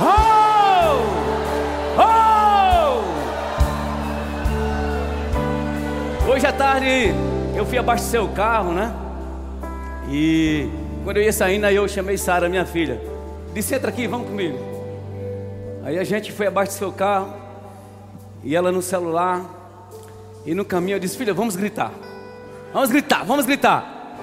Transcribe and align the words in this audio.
Oh! 0.00 1.02
Oh! 1.98 3.02
Hoje 6.30 6.46
à 6.46 6.52
tarde 6.52 7.12
eu 7.56 7.66
fui 7.66 7.78
abastecer 7.78 8.22
o 8.22 8.28
carro, 8.28 8.72
né? 8.72 8.94
E 10.08 10.68
quando 11.02 11.16
eu 11.16 11.24
ia 11.24 11.32
saindo, 11.32 11.66
aí 11.66 11.74
eu 11.74 11.88
chamei 11.88 12.16
Sara, 12.16 12.48
minha 12.48 12.64
filha. 12.64 13.00
Disse: 13.52 13.74
entra 13.74 13.90
aqui, 13.90 14.06
vamos 14.06 14.28
comigo. 14.28 14.56
Aí 15.84 15.98
a 15.98 16.04
gente 16.04 16.30
foi 16.30 16.46
abastecer 16.46 16.86
o 16.86 16.92
carro. 16.92 17.34
E 18.44 18.54
ela 18.54 18.70
no 18.70 18.80
celular. 18.80 19.42
E 20.46 20.54
no 20.54 20.64
caminho 20.64 20.94
eu 20.94 21.00
disse: 21.00 21.16
filha, 21.16 21.34
vamos 21.34 21.56
gritar. 21.56 21.92
Vamos 22.72 22.90
gritar, 22.90 23.24
vamos 23.24 23.46
gritar. 23.46 24.16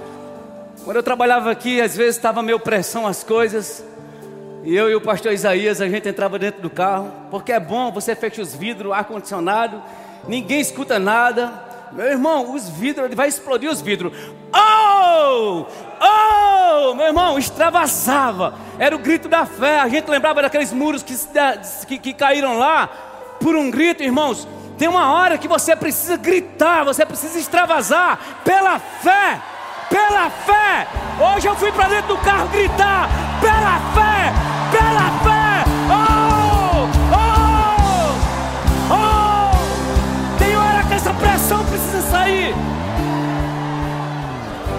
Quando 0.85 0.97
eu 0.97 1.03
trabalhava 1.03 1.51
aqui, 1.51 1.81
às 1.81 1.97
vezes 1.97 2.15
estava 2.15 2.41
meio 2.41 2.59
pressão 2.59 3.05
as 3.05 3.23
coisas. 3.23 3.83
E 4.65 4.75
eu 4.75 4.89
e 4.89 4.95
o 4.95 5.01
pastor 5.01 5.31
Isaías, 5.31 5.79
a 5.79 5.87
gente 5.87 6.09
entrava 6.09 6.39
dentro 6.39 6.59
do 6.59 6.71
carro, 6.71 7.11
porque 7.29 7.51
é 7.51 7.59
bom, 7.59 7.91
você 7.91 8.15
fecha 8.15 8.41
os 8.41 8.55
vidros, 8.55 8.91
ar-condicionado, 8.91 9.79
ninguém 10.27 10.59
escuta 10.59 10.97
nada. 10.97 11.53
Meu 11.91 12.07
irmão, 12.07 12.51
os 12.51 12.67
vidros, 12.67 13.05
ele 13.05 13.15
vai 13.15 13.27
explodir 13.27 13.69
os 13.69 13.79
vidros. 13.79 14.11
Oh! 14.51 15.65
Oh! 16.01 16.95
Meu 16.95 17.05
irmão, 17.05 17.37
extravasava. 17.37 18.55
Era 18.79 18.95
o 18.95 18.99
grito 18.99 19.29
da 19.29 19.45
fé. 19.45 19.79
A 19.79 19.87
gente 19.87 20.09
lembrava 20.09 20.41
daqueles 20.41 20.73
muros 20.73 21.03
que, 21.03 21.15
que, 21.87 21.99
que 21.99 22.13
caíram 22.13 22.57
lá 22.57 22.89
por 23.39 23.55
um 23.55 23.69
grito, 23.69 24.01
irmãos. 24.01 24.47
Tem 24.79 24.87
uma 24.87 25.13
hora 25.13 25.37
que 25.37 25.47
você 25.47 25.75
precisa 25.75 26.17
gritar, 26.17 26.83
você 26.83 27.05
precisa 27.05 27.37
extravasar 27.37 28.41
pela 28.43 28.79
fé 28.79 29.39
pela 29.89 30.29
fé. 30.29 30.87
Hoje 31.19 31.47
eu 31.47 31.55
fui 31.55 31.71
para 31.71 31.87
dentro 31.87 32.15
do 32.15 32.17
carro 32.17 32.47
gritar: 32.49 33.09
pela 33.41 33.79
fé, 33.93 34.33
pela 34.71 35.11
fé. 35.23 35.63
Oh, 35.89 36.87
oh, 37.13 37.35
oh. 38.93 40.37
Tem 40.37 40.55
hora 40.57 40.83
que 40.83 40.93
essa 40.93 41.13
pressão 41.13 41.63
precisa 41.65 42.01
sair. 42.01 42.55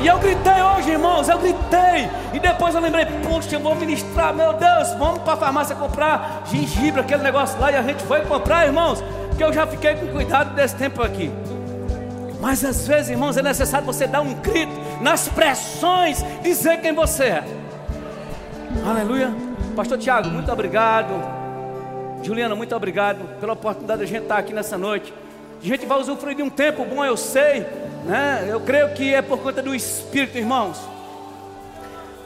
E 0.01 0.07
eu 0.07 0.19
gritei 0.19 0.63
hoje, 0.63 0.91
irmãos, 0.91 1.29
eu 1.29 1.39
gritei. 1.39 2.09
E 2.33 2.39
depois 2.39 2.75
eu 2.75 2.81
lembrei, 2.81 3.07
poxa, 3.25 3.57
eu 3.57 3.61
vou 3.61 3.75
ministrar, 3.75 4.35
meu 4.35 4.53
Deus, 4.53 4.93
vamos 4.99 5.23
para 5.23 5.33
a 5.33 5.37
farmácia 5.37 5.75
comprar 5.75 6.43
gengibre, 6.47 7.01
aquele 7.01 7.23
negócio 7.23 7.59
lá. 7.59 7.73
E 7.73 7.77
a 7.77 7.83
gente 7.83 8.03
foi 8.05 8.21
comprar, 8.21 8.67
irmãos, 8.67 9.03
que 9.37 9.43
eu 9.43 9.53
já 9.53 9.67
fiquei 9.67 9.95
com 9.95 10.07
cuidado 10.09 10.55
desse 10.55 10.77
tempo 10.77 11.03
aqui. 11.03 11.33
Mas 12.41 12.65
às 12.65 12.87
vezes, 12.87 13.11
irmãos, 13.11 13.37
é 13.37 13.43
necessário 13.43 13.87
você 13.87 14.07
dar 14.07 14.21
um 14.21 14.35
grito 14.35 14.86
nas 15.01 15.29
pressões, 15.29 16.25
dizer 16.43 16.81
quem 16.81 16.93
você 16.93 17.25
é. 17.25 17.45
Aleluia. 18.85 19.31
Pastor 19.75 19.99
Tiago, 19.99 20.29
muito 20.31 20.51
obrigado. 20.51 21.13
Juliana, 22.23 22.55
muito 22.55 22.75
obrigado 22.75 23.39
pela 23.39 23.53
oportunidade 23.53 23.99
de 24.01 24.05
a 24.05 24.09
gente 24.09 24.23
estar 24.23 24.39
aqui 24.39 24.53
nessa 24.53 24.77
noite. 24.79 25.13
A 25.63 25.67
gente 25.67 25.87
vai 25.87 25.99
usufruir 25.99 26.37
de 26.37 26.43
um 26.43 26.51
tempo 26.51 26.85
bom, 26.85 27.05
eu 27.05 27.17
sei. 27.17 27.67
Né? 28.05 28.47
Eu 28.49 28.61
creio 28.61 28.93
que 28.95 29.15
é 29.15 29.23
por 29.23 29.39
conta 29.39 29.63
do 29.63 29.75
Espírito, 29.75 30.39
irmãos. 30.39 30.79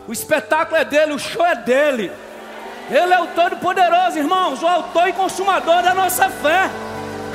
O 0.06 0.12
espetáculo 0.12 0.76
é 0.76 0.84
dele, 0.84 1.12
o 1.12 1.18
show 1.18 1.44
é 1.44 1.56
dele. 1.56 2.10
Ele 2.90 3.14
é 3.14 3.20
o 3.20 3.28
Todo-Poderoso, 3.28 4.18
irmãos, 4.18 4.62
o 4.62 4.66
autor 4.66 5.08
e 5.08 5.12
consumador 5.12 5.82
da 5.82 5.94
nossa 5.94 6.28
fé. 6.28 6.68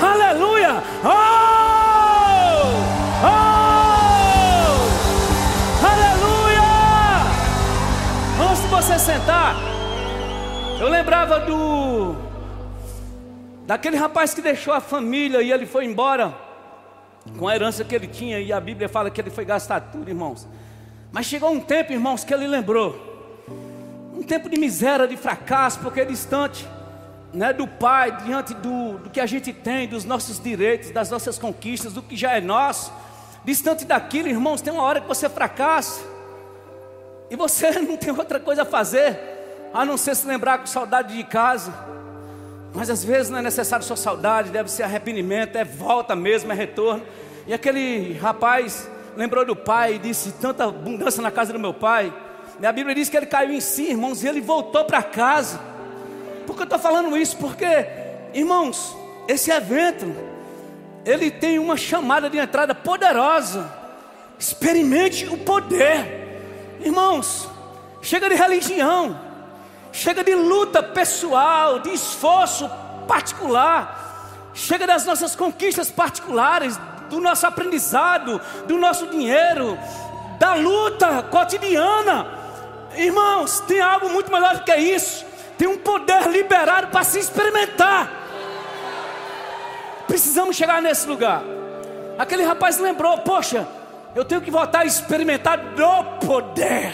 Aleluia! 0.02 0.84
Oh! 1.04 1.65
Você 8.86 9.00
sentar, 9.00 9.56
eu 10.80 10.88
lembrava 10.88 11.40
do 11.40 12.16
daquele 13.66 13.98
rapaz 13.98 14.32
que 14.32 14.44
deixou 14.44 14.72
a 14.72 14.80
família 14.80 15.42
e 15.42 15.52
ele 15.52 15.66
foi 15.66 15.86
embora 15.86 16.32
com 17.36 17.48
a 17.48 17.56
herança 17.56 17.84
que 17.84 17.96
ele 17.96 18.06
tinha 18.06 18.40
e 18.40 18.54
a 18.54 18.60
Bíblia 18.60 18.88
fala 18.88 19.10
que 19.10 19.20
ele 19.20 19.32
foi 19.32 19.44
gastar 19.44 19.80
tudo, 19.80 20.08
irmãos. 20.08 20.48
Mas 21.12 21.26
chegou 21.26 21.52
um 21.52 21.60
tempo, 21.60 21.94
irmãos, 21.94 22.24
que 22.24 22.32
ele 22.32 22.48
lembrou. 22.48 22.96
Um 24.14 24.22
tempo 24.22 24.48
de 24.48 24.60
miséria, 24.60 25.08
de 25.08 25.18
fracasso, 25.18 25.80
porque 25.80 26.02
é 26.02 26.06
distante 26.06 26.68
né, 27.34 27.52
do 27.54 27.68
Pai, 27.68 28.16
diante 28.24 28.54
do, 28.54 29.00
do 29.00 29.10
que 29.10 29.20
a 29.20 29.26
gente 29.26 29.52
tem, 29.52 29.88
dos 29.88 30.06
nossos 30.06 30.40
direitos, 30.40 30.92
das 30.92 31.10
nossas 31.10 31.40
conquistas, 31.40 31.92
do 31.92 32.04
que 32.04 32.16
já 32.16 32.34
é 32.34 32.40
nosso. 32.40 32.94
Distante 33.44 33.84
daquilo, 33.84 34.28
irmãos, 34.28 34.62
tem 34.62 34.72
uma 34.72 34.84
hora 34.84 35.02
que 35.02 35.08
você 35.08 35.28
fracassa. 35.28 36.15
E 37.30 37.36
você 37.36 37.72
não 37.80 37.98
tem 37.98 38.12
outra 38.12 38.40
coisa 38.40 38.64
a 38.64 38.66
fazer, 38.66 39.18
a 39.74 39.84
não 39.86 39.98
ser 39.98 40.16
se 40.16 40.28
lembrar 40.28 40.60
com 40.60 40.68
saudade 40.68 41.16
de 41.16 41.24
casa. 41.24 41.74
Mas 42.74 42.90
às 42.90 43.04
vezes 43.04 43.30
não 43.30 43.40
é 43.40 43.42
necessário 43.42 43.86
só 43.86 43.96
saudade, 43.96 44.50
deve 44.50 44.70
ser 44.70 44.84
arrependimento, 44.84 45.56
é 45.56 45.64
volta 45.64 46.16
mesmo, 46.16 46.52
é 46.52 46.56
retorno. 46.56 47.04
E 47.48 47.54
aquele 47.54 48.14
rapaz 48.14 48.90
lembrou 49.16 49.46
do 49.46 49.56
pai 49.56 49.96
e 49.96 50.00
disse: 50.00 50.34
tanta 50.34 50.66
abundância 50.66 51.22
na 51.22 51.32
casa 51.32 51.54
do 51.54 51.60
meu 51.60 51.74
pai. 51.74 52.14
E 52.60 52.66
a 52.66 52.72
Bíblia 52.72 52.96
diz 52.96 53.10
que 53.10 53.18
ele 53.18 53.26
caiu 53.26 53.52
em 53.52 53.62
si, 53.62 53.90
irmãos, 53.90 54.24
e 54.24 54.28
ele 54.28 54.42
voltou 54.42 54.86
para 54.86 55.02
casa. 55.02 55.60
Por 56.46 56.56
que 56.56 56.62
eu 56.62 56.66
estou 56.66 56.80
falando 56.80 57.18
isso? 57.18 57.38
Porque, 57.38 57.86
irmãos, 58.34 58.96
esse 59.28 59.52
evento 59.52 60.06
ele 61.06 61.30
tem 61.30 61.60
uma 61.60 61.78
chamada 61.78 62.30
de 62.30 62.38
entrada 62.38 62.74
poderosa. 62.74 63.72
Experimente 64.38 65.28
o 65.28 65.38
poder. 65.38 66.25
Irmãos, 66.80 67.48
chega 68.02 68.30
de 68.30 68.36
religião, 68.36 69.20
chega 69.92 70.24
de 70.24 70.36
luta 70.36 70.84
pessoal, 70.84 71.80
de 71.80 71.94
esforço 71.94 72.70
particular, 73.08 74.52
chega 74.54 74.86
das 74.86 75.06
nossas 75.06 75.36
conquistas 75.36 75.92
particulares, 75.92 76.80
do 77.10 77.20
nosso 77.22 77.46
aprendizado, 77.46 78.42
do 78.68 78.78
nosso 78.78 79.08
dinheiro, 79.08 79.78
da 80.40 80.56
luta 80.56 81.24
cotidiana. 81.24 82.28
Irmãos, 82.96 83.60
tem 83.62 83.82
algo 83.82 84.10
muito 84.10 84.32
melhor 84.32 84.56
do 84.56 84.64
que 84.64 84.76
isso. 84.76 85.26
Tem 85.58 85.68
um 85.68 85.78
poder 85.78 86.28
liberado 86.30 86.88
para 86.88 87.04
se 87.04 87.20
experimentar. 87.20 88.10
Precisamos 90.08 90.56
chegar 90.56 90.82
nesse 90.82 91.08
lugar. 91.08 91.44
Aquele 92.18 92.44
rapaz 92.44 92.78
lembrou: 92.78 93.18
Poxa, 93.20 93.68
eu 94.16 94.24
tenho 94.24 94.42
que 94.42 94.50
voltar 94.50 94.80
a 94.80 94.86
experimentar 94.86 95.58
do 95.58 96.26
poder. 96.26 96.94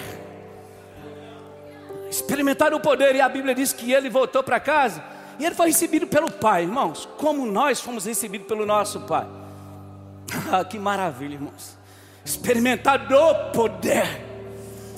Experimentar 2.10 2.74
o 2.74 2.80
poder, 2.80 3.16
e 3.16 3.22
a 3.22 3.30
Bíblia 3.30 3.56
diz 3.56 3.72
que 3.72 3.94
ele 3.94 4.10
voltou 4.10 4.44
para 4.44 4.60
casa 4.60 5.02
e 5.40 5.46
ele 5.46 5.56
foi 5.56 5.68
recebido 5.68 6.06
pelo 6.06 6.30
Pai, 6.30 6.64
irmãos. 6.64 7.08
Como 7.18 7.46
nós 7.46 7.80
fomos 7.80 8.06
recebidos 8.06 8.48
pelo 8.48 8.66
nosso 8.66 9.02
Pai. 9.02 9.26
Ah, 10.50 10.64
que 10.64 10.80
maravilha, 10.80 11.34
irmãos. 11.34 11.78
Experimentar 12.24 13.00
do 13.00 13.52
poder. 13.52 14.06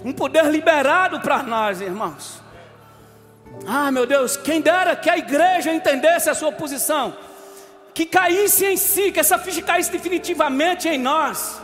Um 0.05 0.13
poder 0.13 0.45
liberado 0.45 1.19
para 1.21 1.41
nós, 1.41 1.81
irmãos. 1.81 2.39
Ah, 3.67 3.89
meu 3.89 4.05
Deus, 4.05 4.37
quem 4.37 4.61
dera 4.61 4.95
que 4.95 5.09
a 5.09 5.17
igreja 5.17 5.73
entendesse 5.73 6.29
a 6.29 6.35
sua 6.35 6.51
posição 6.51 7.15
que 7.93 8.05
caísse 8.05 8.65
em 8.65 8.77
si, 8.77 9.11
que 9.11 9.19
essa 9.19 9.39
ficha 9.39 9.61
caísse 9.61 9.91
definitivamente 9.91 10.87
em 10.87 10.97
nós. 10.97 11.62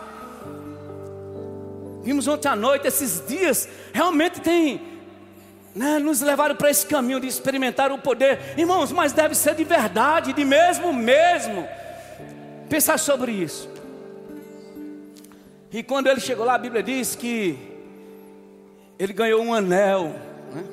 Vimos 2.03 2.27
ontem 2.27 2.47
à 2.47 2.55
noite, 2.55 2.87
esses 2.87 3.23
dias 3.27 3.67
realmente 3.93 4.39
tem 4.39 4.89
né, 5.75 5.99
nos 5.99 6.21
levaram 6.21 6.55
para 6.55 6.69
esse 6.69 6.85
caminho 6.85 7.19
de 7.19 7.27
experimentar 7.27 7.91
o 7.91 7.97
poder, 7.97 8.39
irmãos, 8.57 8.91
mas 8.91 9.13
deve 9.13 9.35
ser 9.35 9.55
de 9.55 9.63
verdade, 9.63 10.33
de 10.33 10.43
mesmo 10.43 10.91
mesmo. 10.91 11.67
Pensar 12.67 12.97
sobre 12.99 13.31
isso. 13.31 13.69
E 15.71 15.83
quando 15.83 16.07
ele 16.07 16.19
chegou 16.19 16.45
lá, 16.45 16.55
a 16.55 16.57
Bíblia 16.57 16.81
diz 16.81 17.15
que 17.15 17.57
ele 18.97 19.13
ganhou 19.13 19.41
um 19.41 19.53
anel. 19.53 20.15
Né? 20.53 20.63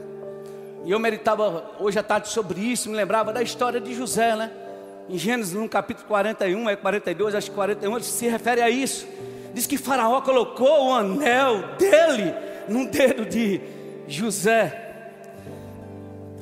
E 0.86 0.90
eu 0.90 0.98
meditava 0.98 1.70
hoje 1.78 1.98
à 1.98 2.02
tarde 2.02 2.28
sobre 2.28 2.60
isso, 2.60 2.88
me 2.88 2.96
lembrava 2.96 3.32
da 3.32 3.42
história 3.42 3.80
de 3.80 3.94
José, 3.94 4.34
né? 4.34 4.50
em 5.08 5.16
Gênesis, 5.16 5.52
no 5.52 5.68
capítulo 5.68 6.08
41, 6.08 6.68
é 6.68 6.74
42, 6.74 7.34
acho 7.34 7.50
que 7.50 7.54
41, 7.54 7.94
ele 7.94 8.04
se 8.04 8.26
refere 8.26 8.60
a 8.60 8.68
isso. 8.68 9.06
Diz 9.56 9.66
que 9.66 9.78
Faraó 9.78 10.20
colocou 10.20 10.88
o 10.88 10.92
anel 10.92 11.62
dele 11.78 12.34
no 12.68 12.86
dedo 12.86 13.24
de 13.24 13.58
José, 14.06 15.10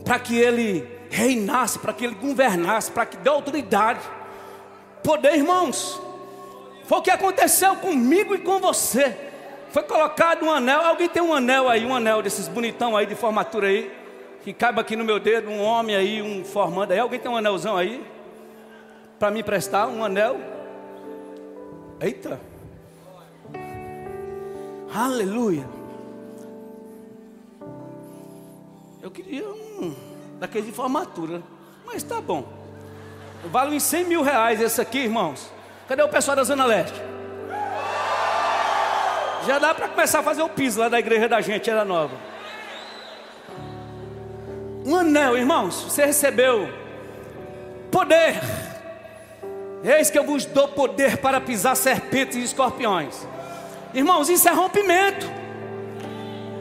para 0.05 0.19
que 0.19 0.37
ele 0.37 0.85
reinasse, 1.09 1.79
para 1.79 1.93
que 1.93 2.05
ele 2.05 2.17
governasse, 2.17 2.91
para 2.91 3.07
que 3.07 3.17
dê 3.17 3.31
autoridade, 3.31 4.01
poder, 5.01 5.37
irmãos. 5.37 6.03
Foi 6.87 6.99
o 6.99 7.03
que 7.03 7.11
aconteceu 7.13 7.77
comigo 7.77 8.35
e 8.35 8.39
com 8.39 8.59
você. 8.59 9.17
Foi 9.71 9.85
colocado 9.85 10.45
um 10.45 10.51
anel. 10.51 10.81
Alguém 10.81 11.09
tem 11.09 11.23
um 11.23 11.33
anel 11.33 11.69
aí, 11.69 11.87
um 11.87 11.95
anel 11.95 12.21
desses 12.21 12.49
bonitão 12.49 12.97
aí 12.97 13.07
de 13.07 13.15
formatura 13.15 13.69
aí, 13.69 13.93
que 14.43 14.53
caiba 14.53 14.81
aqui 14.81 14.97
no 14.97 15.05
meu 15.05 15.21
dedo, 15.21 15.49
um 15.49 15.63
homem 15.63 15.95
aí, 15.95 16.21
um 16.21 16.45
formando 16.45 16.93
aí. 16.93 16.99
Alguém 16.99 17.21
tem 17.21 17.31
um 17.31 17.37
anelzão 17.37 17.77
aí? 17.77 18.05
para 19.19 19.31
me 19.31 19.43
prestar 19.43 19.87
um 19.87 20.05
anel. 20.05 20.37
Eita! 22.01 22.54
Aleluia! 24.95 25.69
Eu 29.03 29.11
queria 29.11 29.49
um. 29.49 29.93
daquele 30.39 30.67
de 30.67 30.73
formatura. 30.73 31.43
Mas 31.85 32.05
tá 32.05 32.21
bom. 32.21 32.47
Vale 33.51 33.75
uns 33.75 33.83
100 33.83 34.05
mil 34.05 34.23
reais 34.23 34.61
esse 34.61 34.81
aqui, 34.81 34.99
irmãos. 34.99 35.51
Cadê 35.89 36.03
o 36.03 36.09
pessoal 36.09 36.37
da 36.37 36.45
Zona 36.45 36.65
Leste? 36.65 36.99
Já 39.45 39.59
dá 39.59 39.75
para 39.75 39.89
começar 39.89 40.21
a 40.21 40.23
fazer 40.23 40.43
o 40.43 40.49
piso 40.49 40.79
lá 40.79 40.89
da 40.89 40.99
igreja 40.99 41.29
da 41.29 41.41
gente, 41.41 41.69
era 41.69 41.85
nova. 41.85 42.17
Um 44.87 44.97
anel, 44.97 45.37
irmãos, 45.37 45.83
você 45.83 46.07
recebeu 46.07 46.69
poder. 47.91 48.41
Eis 49.83 50.09
que 50.09 50.19
eu 50.19 50.25
vos 50.25 50.47
dou 50.47 50.69
poder 50.69 51.19
para 51.19 51.41
pisar 51.41 51.75
serpentes 51.75 52.37
e 52.37 52.43
escorpiões. 52.45 53.27
Irmãos, 53.95 54.29
isso 54.29 54.49
é 54.49 54.53
rompimento. 54.53 55.31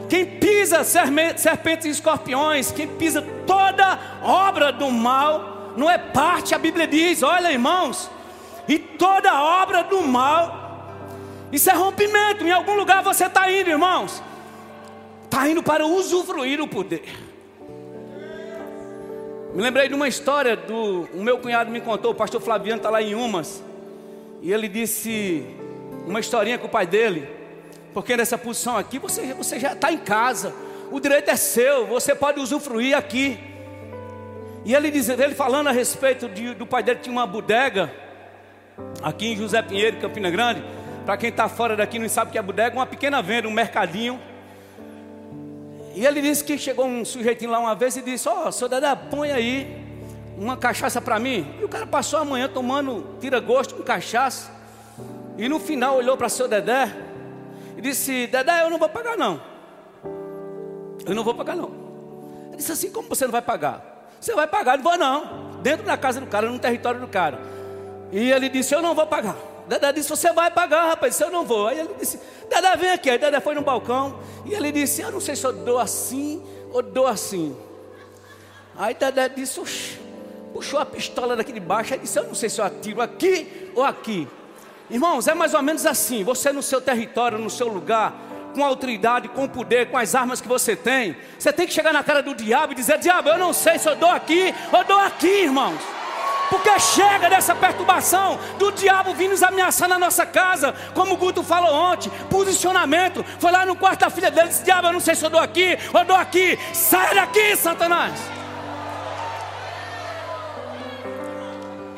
Quem 0.08 0.24
pisa 0.24 0.84
serpentes 0.84 1.86
e 1.86 1.90
escorpiões, 1.90 2.70
quem 2.70 2.86
pisa 2.86 3.20
toda 3.46 3.98
obra 4.22 4.70
do 4.70 4.90
mal, 4.90 5.72
não 5.76 5.90
é 5.90 5.98
parte, 5.98 6.54
a 6.54 6.58
Bíblia 6.58 6.86
diz, 6.86 7.22
olha 7.22 7.50
irmãos, 7.50 8.08
e 8.68 8.78
toda 8.78 9.34
obra 9.34 9.82
do 9.82 10.02
mal, 10.02 10.92
isso 11.50 11.68
é 11.68 11.72
rompimento. 11.74 12.44
Em 12.44 12.52
algum 12.52 12.74
lugar 12.74 13.02
você 13.02 13.26
está 13.26 13.50
indo, 13.50 13.70
irmãos, 13.70 14.22
está 15.24 15.48
indo 15.48 15.62
para 15.62 15.84
usufruir 15.84 16.60
o 16.60 16.68
poder. 16.68 17.08
Me 19.52 19.62
lembrei 19.62 19.88
de 19.88 19.94
uma 19.94 20.06
história 20.06 20.56
do 20.56 21.08
o 21.14 21.22
meu 21.22 21.38
cunhado 21.38 21.70
me 21.70 21.80
contou, 21.80 22.12
o 22.12 22.14
pastor 22.14 22.40
Flaviano 22.40 22.76
está 22.76 22.90
lá 22.90 23.02
em 23.02 23.14
Umas, 23.14 23.62
e 24.42 24.52
ele 24.52 24.68
disse 24.68 25.44
uma 26.06 26.20
historinha 26.20 26.58
com 26.58 26.66
o 26.66 26.70
pai 26.70 26.86
dele, 26.86 27.28
porque 27.92 28.16
nessa 28.16 28.36
posição 28.36 28.76
aqui 28.76 28.98
você, 28.98 29.32
você 29.34 29.58
já 29.58 29.72
está 29.72 29.92
em 29.92 29.98
casa, 29.98 30.54
o 30.90 31.00
direito 31.00 31.30
é 31.30 31.36
seu, 31.36 31.86
você 31.86 32.14
pode 32.14 32.40
usufruir 32.40 32.96
aqui. 32.96 33.38
E 34.64 34.74
ele 34.74 34.90
dizendo, 34.90 35.22
ele 35.22 35.34
falando 35.34 35.68
a 35.68 35.72
respeito 35.72 36.28
de, 36.28 36.54
do 36.54 36.66
pai 36.66 36.82
dele 36.82 37.00
tinha 37.00 37.12
uma 37.12 37.26
bodega 37.26 37.92
aqui 39.02 39.28
em 39.28 39.36
José 39.36 39.60
Pinheiro, 39.62 39.98
Campina 39.98 40.30
Grande. 40.30 40.64
Para 41.04 41.16
quem 41.16 41.28
está 41.28 41.48
fora 41.48 41.76
daqui 41.76 41.98
não 41.98 42.08
sabe 42.08 42.30
o 42.30 42.32
que 42.32 42.38
é 42.38 42.42
bodega, 42.42 42.74
uma 42.74 42.86
pequena 42.86 43.20
venda, 43.20 43.46
um 43.46 43.50
mercadinho. 43.50 44.20
E 45.94 46.04
ele 46.04 46.22
disse 46.22 46.42
que 46.42 46.58
chegou 46.58 46.86
um 46.86 47.04
sujeitinho 47.04 47.50
lá 47.50 47.58
uma 47.58 47.74
vez 47.74 47.96
e 47.96 48.02
disse: 48.02 48.28
Ó, 48.28 48.48
oh, 48.48 48.52
seu 48.52 48.68
Dedé, 48.68 48.94
põe 49.10 49.30
aí 49.30 49.84
uma 50.36 50.56
cachaça 50.56 51.00
para 51.00 51.18
mim. 51.18 51.46
E 51.60 51.64
o 51.64 51.68
cara 51.68 51.86
passou 51.86 52.18
a 52.18 52.24
manhã 52.24 52.48
tomando 52.48 53.16
tira-gosto 53.20 53.74
com 53.74 53.82
cachaça. 53.82 54.53
E 55.36 55.48
no 55.48 55.58
final 55.58 55.96
olhou 55.96 56.16
para 56.16 56.28
seu 56.28 56.46
Dedé 56.46 56.94
e 57.76 57.80
disse: 57.80 58.26
Dedé, 58.26 58.62
eu 58.62 58.70
não 58.70 58.78
vou 58.78 58.88
pagar 58.88 59.16
não. 59.16 59.40
Eu 61.06 61.14
não 61.14 61.24
vou 61.24 61.34
pagar 61.34 61.56
não. 61.56 61.70
Ele 62.48 62.56
disse 62.56 62.72
assim: 62.72 62.90
Como 62.90 63.08
você 63.08 63.24
não 63.24 63.32
vai 63.32 63.42
pagar? 63.42 64.08
Você 64.20 64.34
vai 64.34 64.46
pagar? 64.46 64.76
Não 64.76 64.84
vou 64.84 64.96
não. 64.96 65.60
Dentro 65.60 65.84
da 65.84 65.96
casa 65.96 66.20
do 66.20 66.26
cara, 66.26 66.48
no 66.48 66.58
território 66.58 67.00
do 67.00 67.08
cara. 67.08 67.38
E 68.12 68.30
ele 68.30 68.48
disse: 68.48 68.74
Eu 68.74 68.80
não 68.80 68.94
vou 68.94 69.06
pagar. 69.06 69.36
Dedé 69.66 69.92
disse: 69.92 70.08
Você 70.08 70.32
vai 70.32 70.50
pagar, 70.50 70.86
rapaz. 70.86 71.12
Disse, 71.14 71.24
eu 71.24 71.30
não 71.30 71.44
vou. 71.44 71.68
Aí 71.68 71.80
ele 71.80 71.90
disse: 71.98 72.20
Dedé, 72.48 72.76
vem 72.76 72.90
aqui. 72.90 73.10
Aí 73.10 73.18
Dedé 73.18 73.40
foi 73.40 73.54
no 73.54 73.62
balcão. 73.62 74.20
E 74.44 74.54
ele 74.54 74.70
disse: 74.70 75.02
Eu 75.02 75.10
não 75.10 75.20
sei 75.20 75.34
se 75.34 75.44
eu 75.44 75.52
dou 75.52 75.78
assim 75.78 76.42
ou 76.72 76.82
dou 76.82 77.06
assim. 77.06 77.56
Aí 78.76 78.94
Dedé 78.94 79.28
disse. 79.28 80.04
Puxou 80.52 80.78
a 80.78 80.86
pistola 80.86 81.34
daqui 81.34 81.52
de 81.52 81.60
baixo. 81.60 81.94
Aí 81.94 82.00
disse: 82.00 82.18
Eu 82.18 82.24
não 82.24 82.34
sei 82.34 82.48
se 82.48 82.60
eu 82.60 82.64
atiro 82.64 83.00
aqui 83.00 83.72
ou 83.74 83.82
aqui. 83.82 84.28
Irmãos, 84.90 85.26
é 85.26 85.34
mais 85.34 85.54
ou 85.54 85.62
menos 85.62 85.86
assim. 85.86 86.22
Você 86.24 86.52
no 86.52 86.62
seu 86.62 86.80
território, 86.80 87.38
no 87.38 87.48
seu 87.48 87.68
lugar, 87.68 88.12
com 88.54 88.64
autoridade, 88.64 89.28
com 89.28 89.48
poder, 89.48 89.90
com 89.90 89.96
as 89.96 90.14
armas 90.14 90.40
que 90.40 90.48
você 90.48 90.76
tem. 90.76 91.16
Você 91.38 91.52
tem 91.52 91.66
que 91.66 91.72
chegar 91.72 91.92
na 91.92 92.04
cara 92.04 92.22
do 92.22 92.34
diabo 92.34 92.72
e 92.72 92.76
dizer: 92.76 92.98
Diabo, 92.98 93.30
eu 93.30 93.38
não 93.38 93.52
sei 93.52 93.78
se 93.78 93.88
eu 93.88 93.96
dou 93.96 94.10
aqui 94.10 94.54
ou 94.72 94.84
dou 94.84 94.98
aqui, 94.98 95.44
irmãos. 95.44 95.80
Porque 96.50 96.78
chega 96.78 97.30
dessa 97.30 97.54
perturbação 97.54 98.38
do 98.58 98.70
diabo 98.70 99.14
vir 99.14 99.28
nos 99.28 99.42
ameaçar 99.42 99.88
na 99.88 99.98
nossa 99.98 100.26
casa, 100.26 100.74
como 100.94 101.14
o 101.14 101.16
Guto 101.16 101.42
falou 101.42 101.72
ontem. 101.72 102.12
Posicionamento. 102.28 103.24
Foi 103.38 103.50
lá 103.50 103.64
no 103.64 103.74
quarto 103.74 104.00
da 104.00 104.10
filha 104.10 104.30
dele 104.30 104.50
Diabo, 104.62 104.88
eu 104.88 104.92
não 104.92 105.00
sei 105.00 105.14
se 105.14 105.24
eu 105.24 105.30
dou 105.30 105.40
aqui 105.40 105.78
ou 105.92 106.04
dou 106.04 106.16
aqui. 106.16 106.58
Sai 106.72 107.14
daqui, 107.14 107.56
Satanás. 107.56 108.12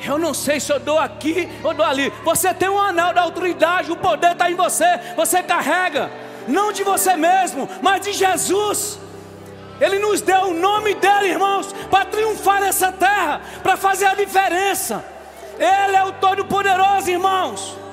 Eu 0.05 0.19
não 0.19 0.35
sei 0.35 0.61
se 0.61 0.73
eu 0.73 0.79
dou 0.79 0.99
aqui 0.99 1.49
ou 1.63 1.73
dou 1.73 1.85
ali. 1.85 2.13
Você 2.25 2.53
tem 2.53 2.69
um 2.69 2.81
anel 2.81 3.15
da 3.15 3.23
autoridade, 3.23 3.91
o 3.91 3.97
poder 3.97 4.33
está 4.33 4.51
em 4.51 4.55
você. 4.55 4.85
Você 5.17 5.43
carrega, 5.43 6.11
não 6.47 6.73
de 6.73 6.83
você 6.83 7.17
mesmo, 7.17 7.69
mas 7.83 8.03
de 8.03 8.13
Jesus. 8.13 8.99
Ele 9.81 9.99
nos 9.99 10.21
deu 10.21 10.49
o 10.49 10.55
nome 10.55 10.95
dele, 10.95 11.29
irmãos, 11.29 11.73
para 11.91 12.05
triunfar 12.07 12.61
nessa 12.61 12.91
terra, 12.93 13.41
para 13.63 13.77
fazer 13.77 14.07
a 14.07 14.15
diferença. 14.15 15.05
Ele 15.59 15.97
é 15.97 16.05
o 16.05 16.13
Todo-Poderoso, 16.13 17.11
irmãos 17.11 17.86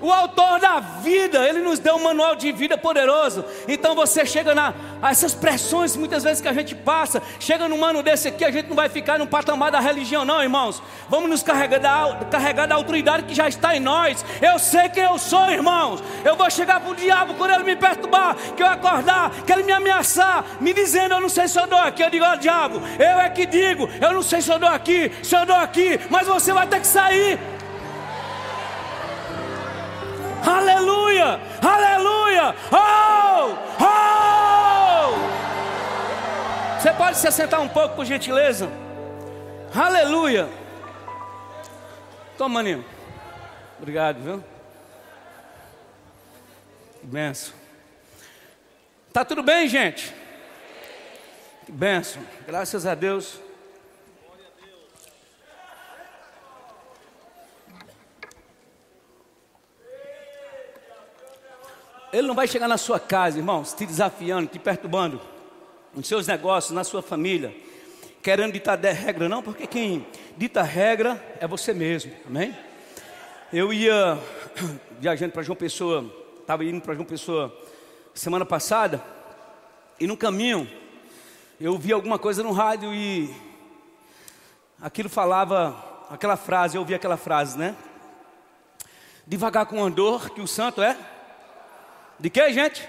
o 0.00 0.12
autor 0.12 0.60
da 0.60 0.80
vida, 0.80 1.48
ele 1.48 1.60
nos 1.60 1.78
deu 1.78 1.96
um 1.96 2.02
manual 2.02 2.36
de 2.36 2.52
vida 2.52 2.78
poderoso. 2.78 3.44
Então 3.66 3.94
você 3.94 4.24
chega 4.24 4.54
na 4.54 4.74
essas 5.02 5.34
pressões 5.34 5.96
muitas 5.96 6.24
vezes 6.24 6.40
que 6.40 6.48
a 6.48 6.52
gente 6.52 6.74
passa, 6.74 7.22
chega 7.38 7.68
num 7.68 7.84
ano 7.84 8.02
desse 8.02 8.28
aqui, 8.28 8.44
a 8.44 8.50
gente 8.50 8.68
não 8.68 8.76
vai 8.76 8.88
ficar 8.88 9.18
no 9.18 9.26
patamar 9.26 9.70
da 9.70 9.80
religião, 9.80 10.24
não, 10.24 10.42
irmãos. 10.42 10.82
Vamos 11.08 11.30
nos 11.30 11.42
carregar 11.42 11.78
da, 11.78 12.26
carregar 12.30 12.66
da 12.66 12.74
autoridade 12.74 13.24
que 13.24 13.34
já 13.34 13.48
está 13.48 13.76
em 13.76 13.80
nós. 13.80 14.24
Eu 14.40 14.58
sei 14.58 14.88
quem 14.88 15.04
eu 15.04 15.18
sou, 15.18 15.50
irmãos. 15.50 16.02
Eu 16.24 16.36
vou 16.36 16.50
chegar 16.50 16.80
para 16.80 16.90
o 16.90 16.94
diabo 16.94 17.34
quando 17.34 17.52
ele 17.52 17.64
me 17.64 17.76
perturbar, 17.76 18.36
que 18.56 18.62
eu 18.62 18.66
acordar, 18.66 19.30
que 19.44 19.52
ele 19.52 19.62
me 19.62 19.72
ameaçar, 19.72 20.44
me 20.60 20.72
dizendo, 20.72 21.14
eu 21.14 21.20
não 21.20 21.28
sei 21.28 21.48
se 21.48 21.58
eu 21.58 21.66
dou 21.66 21.78
aqui. 21.78 22.02
Eu 22.02 22.10
digo, 22.10 22.24
oh, 22.30 22.36
diabo, 22.36 22.80
eu 22.98 23.20
é 23.20 23.30
que 23.30 23.46
digo, 23.46 23.88
eu 24.00 24.12
não 24.12 24.22
sei 24.22 24.40
se 24.40 24.50
eu 24.50 24.58
dou 24.58 24.68
aqui, 24.68 25.10
se 25.22 25.36
eu 25.36 25.46
dou 25.46 25.56
aqui, 25.56 26.00
mas 26.10 26.26
você 26.26 26.52
vai 26.52 26.66
ter 26.66 26.80
que 26.80 26.86
sair. 26.86 27.57
Aleluia! 30.46 31.40
Aleluia! 31.62 32.54
Oh! 32.72 33.56
Oh! 33.84 33.98
Você 36.78 36.92
pode 36.92 37.16
se 37.16 37.26
assentar 37.26 37.60
um 37.60 37.68
pouco, 37.68 37.96
por 37.96 38.04
gentileza? 38.04 38.68
Aleluia! 39.74 40.48
Toma, 42.36 42.54
maninho. 42.54 42.84
Obrigado, 43.78 44.20
viu? 44.20 44.44
Benção. 47.02 47.54
Tá 49.12 49.24
tudo 49.24 49.42
bem, 49.42 49.68
gente? 49.68 50.14
Que 51.66 51.72
benção. 51.72 52.22
Graças 52.46 52.86
a 52.86 52.94
Deus. 52.94 53.40
Ele 62.10 62.26
não 62.26 62.34
vai 62.34 62.48
chegar 62.48 62.66
na 62.66 62.78
sua 62.78 62.98
casa, 62.98 63.36
irmãos, 63.36 63.74
te 63.74 63.84
desafiando, 63.84 64.48
te 64.48 64.58
perturbando, 64.58 65.20
nos 65.94 66.08
seus 66.08 66.26
negócios, 66.26 66.72
na 66.72 66.82
sua 66.82 67.02
família, 67.02 67.54
querendo 68.22 68.52
ditar 68.52 68.78
regra, 68.78 69.28
não, 69.28 69.42
porque 69.42 69.66
quem 69.66 70.06
dita 70.34 70.62
regra 70.62 71.22
é 71.38 71.46
você 71.46 71.74
mesmo, 71.74 72.10
amém? 72.26 72.56
Eu 73.52 73.74
ia 73.74 74.18
viajando 74.98 75.32
para 75.32 75.42
João 75.42 75.56
Pessoa, 75.56 76.10
estava 76.40 76.64
indo 76.64 76.80
para 76.80 76.94
João 76.94 77.04
Pessoa 77.04 77.54
semana 78.14 78.46
passada, 78.46 79.02
e 80.00 80.06
no 80.06 80.16
caminho 80.16 80.66
eu 81.60 81.76
vi 81.76 81.92
alguma 81.92 82.18
coisa 82.18 82.42
no 82.42 82.52
rádio 82.52 82.94
e 82.94 83.34
aquilo 84.80 85.10
falava, 85.10 86.06
aquela 86.08 86.38
frase, 86.38 86.76
eu 86.76 86.80
ouvi 86.80 86.94
aquela 86.94 87.18
frase, 87.18 87.58
né? 87.58 87.76
Devagar 89.26 89.66
com 89.66 89.84
andor, 89.84 90.30
que 90.30 90.40
o 90.40 90.46
santo 90.46 90.80
é 90.80 90.96
de 92.18 92.30
que, 92.30 92.52
gente? 92.52 92.88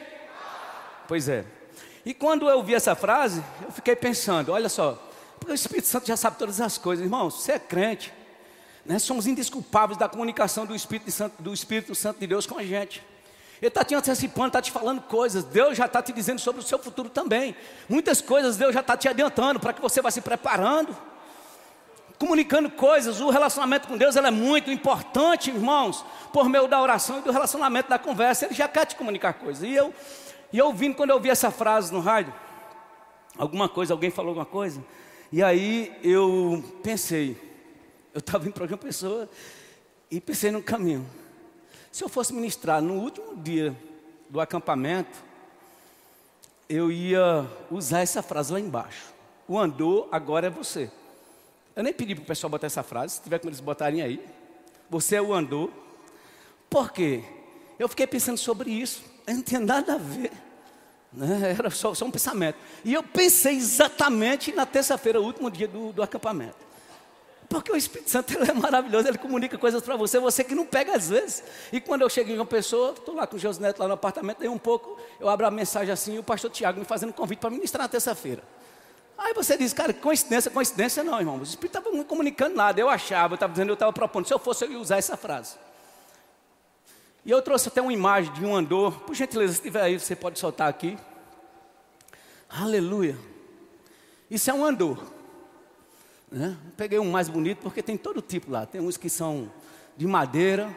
Pois 1.07 1.29
é. 1.29 1.45
E 2.05 2.13
quando 2.13 2.49
eu 2.49 2.63
vi 2.63 2.73
essa 2.73 2.95
frase, 2.95 3.43
eu 3.63 3.71
fiquei 3.71 3.95
pensando: 3.95 4.51
olha 4.51 4.69
só, 4.69 5.01
porque 5.39 5.51
o 5.51 5.55
Espírito 5.55 5.87
Santo 5.87 6.07
já 6.07 6.17
sabe 6.17 6.37
todas 6.37 6.59
as 6.59 6.77
coisas, 6.77 7.03
irmãos. 7.03 7.35
Você 7.35 7.53
é 7.53 7.59
crente, 7.59 8.13
né? 8.85 8.97
somos 8.99 9.27
indesculpáveis 9.27 9.97
da 9.97 10.09
comunicação 10.09 10.65
do 10.65 10.75
Espírito, 10.75 11.11
Santo, 11.11 11.41
do 11.41 11.53
Espírito 11.53 11.93
Santo 11.93 12.19
de 12.19 12.27
Deus 12.27 12.45
com 12.45 12.57
a 12.57 12.63
gente. 12.63 13.03
Ele 13.61 13.67
está 13.67 13.83
te 13.83 13.93
antecipando, 13.93 14.47
está 14.47 14.61
te 14.61 14.71
falando 14.71 15.01
coisas. 15.01 15.43
Deus 15.43 15.77
já 15.77 15.85
está 15.85 16.01
te 16.01 16.13
dizendo 16.13 16.39
sobre 16.39 16.61
o 16.61 16.63
seu 16.63 16.79
futuro 16.79 17.09
também. 17.09 17.55
Muitas 17.89 18.21
coisas 18.21 18.55
Deus 18.55 18.73
já 18.73 18.79
está 18.79 18.95
te 18.95 19.07
adiantando 19.07 19.59
para 19.59 19.73
que 19.73 19.81
você 19.81 20.01
vá 20.01 20.09
se 20.09 20.21
preparando 20.21 20.95
comunicando 22.19 22.69
coisas. 22.69 23.21
O 23.21 23.29
relacionamento 23.29 23.87
com 23.87 23.97
Deus 23.97 24.15
é 24.17 24.29
muito 24.29 24.69
importante, 24.69 25.49
irmãos, 25.49 26.05
por 26.33 26.49
meio 26.49 26.67
da 26.67 26.79
oração 26.81 27.19
e 27.19 27.21
do 27.21 27.31
relacionamento 27.31 27.89
da 27.89 27.97
conversa. 27.97 28.45
Ele 28.45 28.53
já 28.53 28.67
quer 28.67 28.85
te 28.85 28.95
comunicar 28.95 29.33
coisas. 29.33 29.63
E 29.63 29.73
eu, 29.73 29.93
e 30.51 30.57
eu 30.57 30.67
ouvindo, 30.67 30.95
quando 30.95 31.11
eu 31.11 31.15
ouvi 31.15 31.29
essa 31.29 31.49
frase 31.49 31.91
no 31.93 32.01
rádio, 32.01 32.33
alguma 33.37 33.69
coisa, 33.69 33.93
alguém 33.93 34.11
falou 34.11 34.29
alguma 34.29 34.45
coisa, 34.45 34.83
e 35.31 35.41
aí 35.41 35.97
eu 36.03 36.63
pensei, 36.83 37.37
eu 38.13 38.19
estava 38.19 38.49
para 38.51 38.65
uma 38.65 38.77
pessoa 38.77 39.29
e 40.11 40.19
pensei 40.19 40.51
no 40.51 40.61
caminho. 40.61 41.07
Se 41.91 42.03
eu 42.03 42.09
fosse 42.09 42.33
ministrar 42.33 42.81
no 42.81 42.95
último 42.95 43.35
dia 43.37 43.75
do 44.29 44.41
acampamento, 44.41 45.17
eu 46.67 46.91
ia 46.91 47.47
usar 47.71 48.01
essa 48.01 48.21
frase 48.21 48.51
lá 48.51 48.59
embaixo. 48.59 49.13
O 49.47 49.57
andor 49.57 50.07
agora 50.11 50.47
é 50.47 50.49
você. 50.49 50.91
Eu 51.79 51.83
nem 51.83 51.93
pedi 51.93 52.13
para 52.13 52.23
o 52.23 52.25
pessoal 52.25 52.51
botar 52.51 52.67
essa 52.67 52.83
frase, 52.83 53.15
se 53.15 53.21
tiver 53.21 53.39
como 53.39 53.49
eles 53.49 53.61
botarem 53.61 54.01
aí. 54.01 54.21
Você 54.89 55.15
é 55.15 55.21
o 55.21 55.33
andor. 55.33 55.71
Por 56.69 56.91
quê? 56.91 57.23
Eu 57.79 57.87
fiquei 57.87 58.05
pensando 58.05 58.37
sobre 58.37 58.69
isso. 58.69 59.01
Não 59.25 59.41
tinha 59.41 59.61
nada 59.61 59.93
a 59.93 59.97
ver. 59.97 60.29
Né? 61.13 61.55
Era 61.57 61.69
só, 61.69 61.93
só, 61.93 62.03
um 62.03 62.11
pensamento. 62.11 62.57
E 62.83 62.93
eu 62.93 63.01
pensei 63.01 63.55
exatamente 63.55 64.51
na 64.51 64.65
terça-feira, 64.65 65.21
o 65.21 65.23
último 65.23 65.49
dia 65.49 65.69
do, 65.69 65.93
do 65.93 66.03
acampamento. 66.03 66.57
Porque 67.47 67.71
o 67.71 67.77
Espírito 67.77 68.09
Santo 68.09 68.33
é 68.43 68.51
maravilhoso, 68.51 69.07
ele 69.07 69.17
comunica 69.17 69.57
coisas 69.57 69.81
para 69.81 69.95
você, 69.95 70.19
você 70.19 70.43
que 70.43 70.53
não 70.53 70.65
pega 70.65 70.97
às 70.97 71.07
vezes. 71.07 71.45
E 71.71 71.79
quando 71.79 72.01
eu 72.01 72.09
chego 72.09 72.29
em 72.29 72.35
uma 72.35 72.45
pessoa, 72.45 72.91
estou 72.91 73.15
lá 73.15 73.25
com 73.25 73.37
o 73.37 73.39
José 73.39 73.61
Neto 73.61 73.79
lá 73.79 73.87
no 73.87 73.93
apartamento, 73.93 74.39
daí 74.39 74.49
um 74.49 74.57
pouco, 74.57 74.99
eu 75.17 75.29
abro 75.29 75.47
a 75.47 75.51
mensagem 75.51 75.93
assim, 75.93 76.15
e 76.15 76.19
o 76.19 76.23
pastor 76.23 76.51
Tiago 76.51 76.77
me 76.77 76.85
fazendo 76.85 77.11
um 77.11 77.13
convite 77.13 77.39
para 77.39 77.49
ministrar 77.49 77.83
na 77.83 77.87
terça-feira. 77.87 78.43
Aí 79.19 79.33
você 79.33 79.57
diz, 79.57 79.73
cara, 79.73 79.93
coincidência, 79.93 80.49
coincidência 80.49 81.03
não, 81.03 81.19
irmão. 81.19 81.37
O 81.37 81.43
Espírito 81.43 81.77
estava 81.77 81.95
não 81.95 82.05
comunicando 82.05 82.55
nada, 82.55 82.79
eu 82.79 82.87
achava, 82.87 83.33
eu 83.33 83.35
estava 83.35 83.51
dizendo, 83.51 83.69
eu 83.69 83.73
estava 83.73 83.91
propondo, 83.91 84.25
se 84.25 84.33
eu 84.33 84.39
fosse, 84.39 84.63
eu 84.63 84.71
ia 84.71 84.79
usar 84.79 84.97
essa 84.97 85.17
frase. 85.17 85.57
E 87.25 87.31
eu 87.31 87.41
trouxe 87.41 87.67
até 87.67 87.81
uma 87.81 87.91
imagem 87.91 88.31
de 88.31 88.45
um 88.45 88.55
andor, 88.55 89.01
por 89.01 89.13
gentileza, 89.13 89.55
se 89.55 89.61
tiver 89.61 89.81
aí, 89.81 89.99
você 89.99 90.15
pode 90.15 90.39
soltar 90.39 90.69
aqui. 90.69 90.97
Aleluia. 92.49 93.17
Isso 94.31 94.49
é 94.49 94.53
um 94.53 94.63
andor. 94.63 95.03
Né? 96.31 96.55
Peguei 96.77 96.97
um 96.97 97.11
mais 97.11 97.27
bonito 97.27 97.59
porque 97.61 97.83
tem 97.83 97.97
todo 97.97 98.21
tipo 98.21 98.49
lá. 98.49 98.65
Tem 98.65 98.79
uns 98.79 98.95
que 98.95 99.09
são 99.09 99.51
de 99.97 100.07
madeira. 100.07 100.73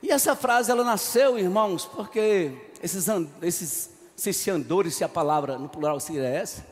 E 0.00 0.10
essa 0.10 0.36
frase 0.36 0.70
ela 0.70 0.84
nasceu, 0.84 1.38
irmãos, 1.38 1.86
porque 1.86 2.52
esses, 2.80 3.06
esses, 3.42 3.90
esses 4.16 4.48
andores, 4.48 4.94
se 4.94 5.02
a 5.02 5.08
palavra 5.08 5.58
no 5.58 5.68
plural 5.68 5.98
seria 5.98 6.28
essa, 6.28 6.71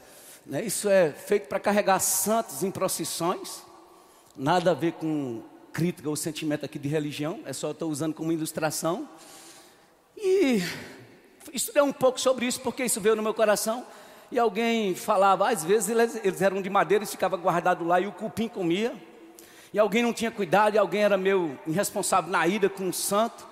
né? 0.50 0.64
isso 0.64 0.88
é 0.88 1.12
feito 1.12 1.46
para 1.46 1.60
carregar 1.60 2.00
santos 2.00 2.64
em 2.64 2.72
procissões. 2.72 3.62
Nada 4.36 4.72
a 4.72 4.74
ver 4.74 4.94
com 4.94 5.42
crítica 5.72 6.08
ou 6.08 6.16
sentimento 6.16 6.64
aqui 6.64 6.76
de 6.76 6.88
religião, 6.88 7.40
é 7.46 7.52
só 7.52 7.70
estou 7.70 7.88
usando 7.88 8.14
como 8.14 8.32
ilustração. 8.32 9.08
E 10.16 10.60
estudei 11.52 11.80
um 11.80 11.92
pouco 11.92 12.20
sobre 12.20 12.46
isso, 12.46 12.60
porque 12.60 12.84
isso 12.84 13.00
veio 13.00 13.14
no 13.14 13.22
meu 13.22 13.32
coração. 13.32 13.86
E 14.32 14.40
alguém 14.40 14.92
falava, 14.92 15.48
às 15.48 15.62
vezes 15.62 15.88
eles, 15.88 16.20
eles 16.24 16.42
eram 16.42 16.60
de 16.60 16.68
madeira 16.68 17.04
e 17.04 17.06
ficava 17.06 17.36
guardado 17.36 17.84
lá 17.84 18.00
e 18.00 18.08
o 18.08 18.12
cupim 18.12 18.48
comia. 18.48 18.92
E 19.72 19.78
alguém 19.78 20.02
não 20.02 20.12
tinha 20.12 20.32
cuidado, 20.32 20.74
e 20.74 20.78
alguém 20.78 21.04
era 21.04 21.16
meio 21.16 21.56
irresponsável 21.64 22.28
na 22.28 22.44
ida 22.48 22.68
com 22.68 22.88
o 22.88 22.92
santo. 22.92 23.46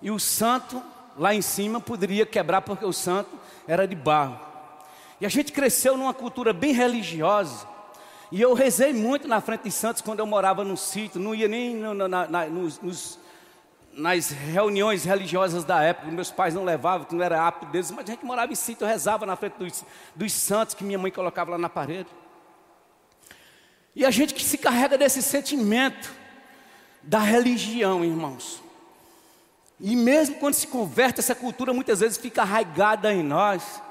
E 0.00 0.10
o 0.10 0.18
santo, 0.18 0.82
lá 1.18 1.34
em 1.34 1.42
cima, 1.42 1.82
poderia 1.82 2.24
quebrar 2.24 2.62
porque 2.62 2.84
o 2.86 2.94
santo 2.94 3.28
era 3.68 3.86
de 3.86 3.94
barro. 3.94 4.49
E 5.20 5.26
a 5.26 5.28
gente 5.28 5.52
cresceu 5.52 5.96
numa 5.96 6.14
cultura 6.14 6.52
bem 6.52 6.72
religiosa. 6.72 7.66
E 8.32 8.40
eu 8.40 8.54
rezei 8.54 8.92
muito 8.92 9.26
na 9.26 9.40
frente 9.40 9.64
de 9.64 9.72
santos 9.72 10.00
quando 10.00 10.20
eu 10.20 10.26
morava 10.26 10.64
no 10.64 10.76
sítio. 10.76 11.20
Não 11.20 11.34
ia 11.34 11.48
nem 11.48 11.74
no, 11.74 12.08
na, 12.08 12.26
na, 12.26 12.46
nos, 12.46 12.80
nos 12.80 13.18
nas 13.92 14.30
reuniões 14.30 15.04
religiosas 15.04 15.64
da 15.64 15.82
época, 15.82 16.10
meus 16.10 16.30
pais 16.30 16.54
não 16.54 16.64
levavam, 16.64 17.06
que 17.06 17.14
não 17.14 17.24
era 17.24 17.46
apto 17.46 17.66
deles, 17.66 17.90
mas 17.90 18.08
a 18.08 18.12
gente 18.12 18.24
morava 18.24 18.52
em 18.52 18.54
sítio, 18.54 18.84
eu 18.84 18.88
rezava 18.88 19.26
na 19.26 19.34
frente 19.34 19.54
dos, 19.54 19.84
dos 20.14 20.32
santos 20.32 20.74
que 20.74 20.84
minha 20.84 20.98
mãe 20.98 21.10
colocava 21.10 21.50
lá 21.50 21.58
na 21.58 21.68
parede. 21.68 22.08
E 23.94 24.06
a 24.06 24.10
gente 24.10 24.32
que 24.32 24.44
se 24.44 24.56
carrega 24.56 24.96
desse 24.96 25.22
sentimento 25.22 26.14
da 27.02 27.18
religião, 27.18 28.04
irmãos. 28.04 28.62
E 29.80 29.96
mesmo 29.96 30.36
quando 30.36 30.54
se 30.54 30.66
converte, 30.66 31.20
essa 31.20 31.34
cultura 31.34 31.72
muitas 31.72 32.00
vezes 32.00 32.16
fica 32.16 32.42
arraigada 32.42 33.12
em 33.12 33.22
nós. 33.22 33.82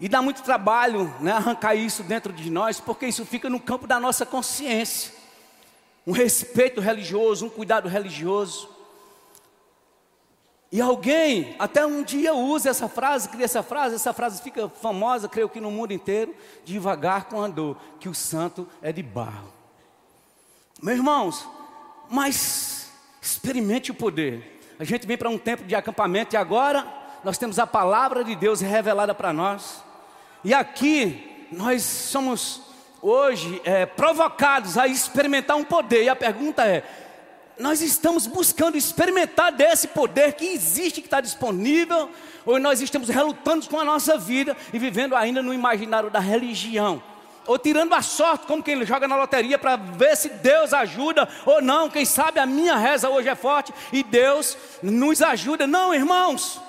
E 0.00 0.08
dá 0.08 0.22
muito 0.22 0.42
trabalho 0.42 1.12
né, 1.20 1.32
arrancar 1.32 1.74
isso 1.74 2.02
dentro 2.02 2.32
de 2.32 2.50
nós, 2.50 2.78
porque 2.78 3.06
isso 3.06 3.26
fica 3.26 3.50
no 3.50 3.58
campo 3.58 3.86
da 3.86 3.98
nossa 3.98 4.24
consciência. 4.24 5.12
Um 6.06 6.12
respeito 6.12 6.80
religioso, 6.80 7.46
um 7.46 7.50
cuidado 7.50 7.88
religioso. 7.88 8.68
E 10.70 10.80
alguém 10.80 11.56
até 11.58 11.84
um 11.84 12.02
dia 12.02 12.34
usa 12.34 12.70
essa 12.70 12.88
frase, 12.88 13.28
cria 13.28 13.44
essa 13.44 13.62
frase, 13.62 13.94
essa 13.94 14.12
frase 14.12 14.42
fica 14.42 14.68
famosa, 14.68 15.28
creio 15.28 15.48
que 15.48 15.60
no 15.60 15.70
mundo 15.70 15.92
inteiro, 15.92 16.34
devagar 16.64 17.24
com 17.24 17.40
andor, 17.40 17.76
que 17.98 18.08
o 18.08 18.14
santo 18.14 18.68
é 18.82 18.92
de 18.92 19.02
barro. 19.02 19.52
Meus 20.80 20.98
irmãos, 20.98 21.48
mas 22.08 22.92
experimente 23.20 23.90
o 23.90 23.94
poder. 23.94 24.60
A 24.78 24.84
gente 24.84 25.06
vem 25.06 25.16
para 25.16 25.28
um 25.28 25.38
tempo 25.38 25.64
de 25.64 25.74
acampamento 25.74 26.34
e 26.34 26.36
agora 26.36 26.86
nós 27.24 27.36
temos 27.36 27.58
a 27.58 27.66
palavra 27.66 28.22
de 28.22 28.36
Deus 28.36 28.60
revelada 28.60 29.14
para 29.14 29.32
nós. 29.32 29.82
E 30.44 30.54
aqui 30.54 31.46
nós 31.50 31.82
somos 31.82 32.62
hoje 33.02 33.60
é, 33.64 33.86
provocados 33.86 34.76
a 34.78 34.86
experimentar 34.86 35.56
um 35.56 35.64
poder. 35.64 36.04
E 36.04 36.08
a 36.08 36.16
pergunta 36.16 36.64
é: 36.64 36.84
nós 37.58 37.80
estamos 37.80 38.26
buscando 38.26 38.76
experimentar 38.76 39.50
desse 39.52 39.88
poder 39.88 40.34
que 40.34 40.46
existe, 40.46 41.00
que 41.00 41.06
está 41.06 41.20
disponível, 41.20 42.10
ou 42.46 42.58
nós 42.58 42.80
estamos 42.80 43.08
relutando 43.08 43.68
com 43.68 43.80
a 43.80 43.84
nossa 43.84 44.16
vida 44.16 44.56
e 44.72 44.78
vivendo 44.78 45.16
ainda 45.16 45.42
no 45.42 45.52
imaginário 45.52 46.10
da 46.10 46.20
religião, 46.20 47.02
ou 47.46 47.58
tirando 47.58 47.94
a 47.94 48.02
sorte, 48.02 48.46
como 48.46 48.62
quem 48.62 48.84
joga 48.86 49.08
na 49.08 49.16
loteria, 49.16 49.58
para 49.58 49.76
ver 49.76 50.16
se 50.16 50.28
Deus 50.28 50.72
ajuda 50.72 51.28
ou 51.44 51.60
não. 51.60 51.90
Quem 51.90 52.04
sabe 52.04 52.38
a 52.38 52.46
minha 52.46 52.76
reza 52.76 53.08
hoje 53.08 53.28
é 53.28 53.34
forte 53.34 53.72
e 53.92 54.02
Deus 54.04 54.56
nos 54.82 55.20
ajuda. 55.20 55.66
Não, 55.66 55.92
irmãos. 55.92 56.67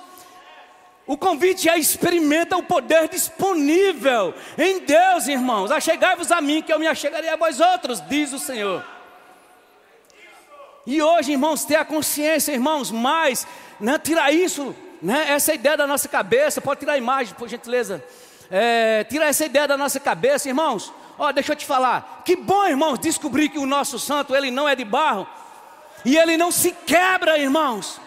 O 1.10 1.16
convite 1.16 1.68
é 1.68 1.76
experimenta 1.76 2.56
o 2.56 2.62
poder 2.62 3.08
disponível 3.08 4.32
em 4.56 4.78
Deus, 4.78 5.26
irmãos. 5.26 5.72
Achegai-vos 5.72 6.30
a 6.30 6.40
mim, 6.40 6.62
que 6.62 6.72
eu 6.72 6.78
me 6.78 6.86
achegarei 6.86 7.28
a 7.28 7.34
vós 7.34 7.58
outros, 7.58 8.00
diz 8.08 8.32
o 8.32 8.38
Senhor. 8.38 8.84
E 10.86 11.02
hoje, 11.02 11.32
irmãos, 11.32 11.64
ter 11.64 11.74
a 11.74 11.84
consciência, 11.84 12.52
irmãos, 12.52 12.92
mais, 12.92 13.44
né, 13.80 13.98
tirar 13.98 14.30
isso, 14.30 14.72
né, 15.02 15.32
essa 15.32 15.52
ideia 15.52 15.76
da 15.76 15.84
nossa 15.84 16.08
cabeça, 16.08 16.60
pode 16.60 16.78
tirar 16.78 16.92
a 16.92 16.98
imagem, 16.98 17.34
por 17.34 17.48
gentileza. 17.48 18.04
É, 18.48 19.02
tirar 19.02 19.26
essa 19.26 19.44
ideia 19.44 19.66
da 19.66 19.76
nossa 19.76 19.98
cabeça, 19.98 20.46
irmãos. 20.46 20.92
Ó, 21.18 21.32
deixa 21.32 21.50
eu 21.50 21.56
te 21.56 21.66
falar. 21.66 22.22
Que 22.24 22.36
bom, 22.36 22.68
irmãos, 22.68 23.00
descobrir 23.00 23.48
que 23.48 23.58
o 23.58 23.66
nosso 23.66 23.98
santo, 23.98 24.32
ele 24.32 24.52
não 24.52 24.68
é 24.68 24.76
de 24.76 24.84
barro. 24.84 25.26
E 26.04 26.16
ele 26.16 26.36
não 26.36 26.52
se 26.52 26.70
quebra, 26.70 27.36
irmãos. 27.36 28.00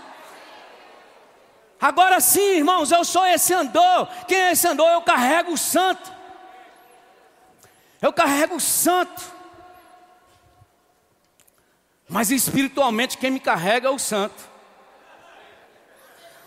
Agora 1.84 2.22
sim, 2.22 2.60
irmãos, 2.60 2.94
eu 2.94 3.04
sou 3.04 3.26
esse 3.26 3.54
andor. 3.54 4.08
Quem 4.26 4.40
é 4.40 4.52
esse 4.54 4.66
andor? 4.66 4.88
Eu 4.88 5.02
carrego 5.02 5.52
o 5.52 5.58
santo. 5.58 6.14
Eu 8.02 8.14
carrego 8.14 8.56
o 8.56 8.60
santo. 8.62 9.22
Mas 12.08 12.32
espiritualmente 12.32 13.18
quem 13.18 13.32
me 13.32 13.40
carrega 13.42 13.90
é 13.90 13.92
o 13.92 14.00
santo. 14.00 14.50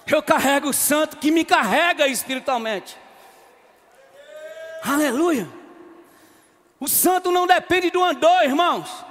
Eu 0.06 0.22
carrego 0.22 0.70
o 0.70 0.72
santo 0.72 1.18
que 1.18 1.30
me 1.30 1.44
carrega 1.44 2.08
espiritualmente. 2.08 2.96
Aleluia. 4.82 5.46
O 6.80 6.88
santo 6.88 7.30
não 7.30 7.46
depende 7.46 7.90
do 7.90 8.02
andor, 8.02 8.42
irmãos. 8.42 9.04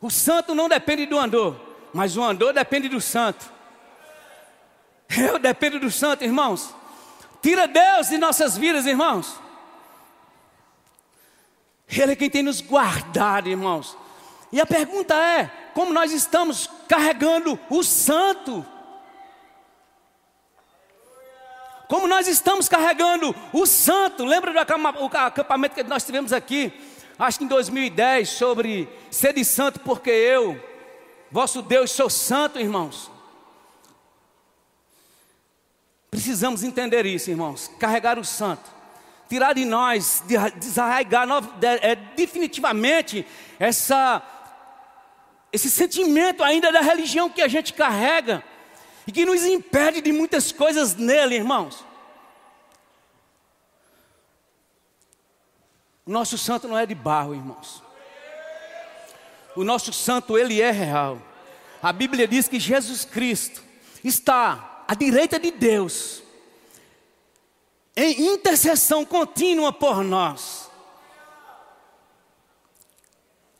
O 0.00 0.08
santo 0.08 0.54
não 0.54 0.70
depende 0.70 1.04
do 1.04 1.18
andor, 1.18 1.60
mas 1.92 2.16
o 2.16 2.22
andor 2.22 2.54
depende 2.54 2.88
do 2.88 2.98
santo. 2.98 3.59
Eu 5.16 5.38
dependo 5.38 5.80
do 5.80 5.90
santo, 5.90 6.24
irmãos. 6.24 6.74
Tira 7.42 7.66
Deus 7.66 8.08
de 8.08 8.18
nossas 8.18 8.56
vidas, 8.56 8.86
irmãos. 8.86 9.38
Ele 11.88 12.12
é 12.12 12.16
quem 12.16 12.30
tem 12.30 12.42
nos 12.42 12.60
guardado, 12.60 13.48
irmãos. 13.48 13.96
E 14.52 14.60
a 14.60 14.66
pergunta 14.66 15.14
é: 15.14 15.50
como 15.74 15.92
nós 15.92 16.12
estamos 16.12 16.70
carregando 16.88 17.58
o 17.68 17.82
santo? 17.82 18.64
Como 21.88 22.06
nós 22.06 22.28
estamos 22.28 22.68
carregando 22.68 23.34
o 23.52 23.66
santo? 23.66 24.24
Lembra 24.24 24.52
do 24.52 24.58
acampamento 24.60 25.74
que 25.74 25.82
nós 25.82 26.04
tivemos 26.04 26.32
aqui, 26.32 26.72
acho 27.18 27.38
que 27.38 27.44
em 27.44 27.48
2010, 27.48 28.28
sobre 28.28 28.88
ser 29.10 29.32
de 29.32 29.44
santo, 29.44 29.80
porque 29.80 30.10
eu, 30.10 30.62
vosso 31.32 31.62
Deus, 31.62 31.90
sou 31.90 32.08
santo, 32.08 32.60
irmãos. 32.60 33.09
Precisamos 36.10 36.62
entender 36.62 37.06
isso, 37.06 37.30
irmãos. 37.30 37.70
Carregar 37.78 38.18
o 38.18 38.24
santo, 38.24 38.68
tirar 39.28 39.52
de 39.52 39.64
nós, 39.64 40.22
desarraigar 40.56 41.26
é, 41.82 41.94
definitivamente 41.94 43.26
essa 43.58 44.22
esse 45.52 45.68
sentimento 45.68 46.44
ainda 46.44 46.70
da 46.70 46.80
religião 46.80 47.28
que 47.28 47.42
a 47.42 47.48
gente 47.48 47.72
carrega 47.72 48.42
e 49.04 49.10
que 49.10 49.24
nos 49.24 49.44
impede 49.44 50.00
de 50.00 50.12
muitas 50.12 50.52
coisas 50.52 50.94
nele, 50.94 51.34
irmãos. 51.34 51.84
O 56.06 56.10
nosso 56.12 56.38
santo 56.38 56.68
não 56.68 56.78
é 56.78 56.86
de 56.86 56.94
barro, 56.94 57.34
irmãos. 57.34 57.82
O 59.56 59.64
nosso 59.64 59.92
santo, 59.92 60.38
ele 60.38 60.60
é 60.60 60.70
real. 60.70 61.20
A 61.82 61.92
Bíblia 61.92 62.28
diz 62.28 62.46
que 62.46 62.60
Jesus 62.60 63.04
Cristo 63.04 63.62
está 64.04 64.69
à 64.90 64.94
direita 64.94 65.38
de 65.38 65.52
Deus, 65.52 66.20
em 67.94 68.32
intercessão 68.32 69.04
contínua 69.04 69.72
por 69.72 70.02
nós. 70.02 70.68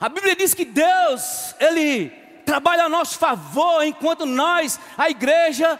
A 0.00 0.08
Bíblia 0.08 0.34
diz 0.34 0.54
que 0.54 0.64
Deus, 0.64 1.54
Ele 1.60 2.08
trabalha 2.44 2.86
a 2.86 2.88
nosso 2.88 3.16
favor 3.16 3.84
enquanto 3.84 4.26
nós, 4.26 4.80
a 4.98 5.08
igreja, 5.08 5.78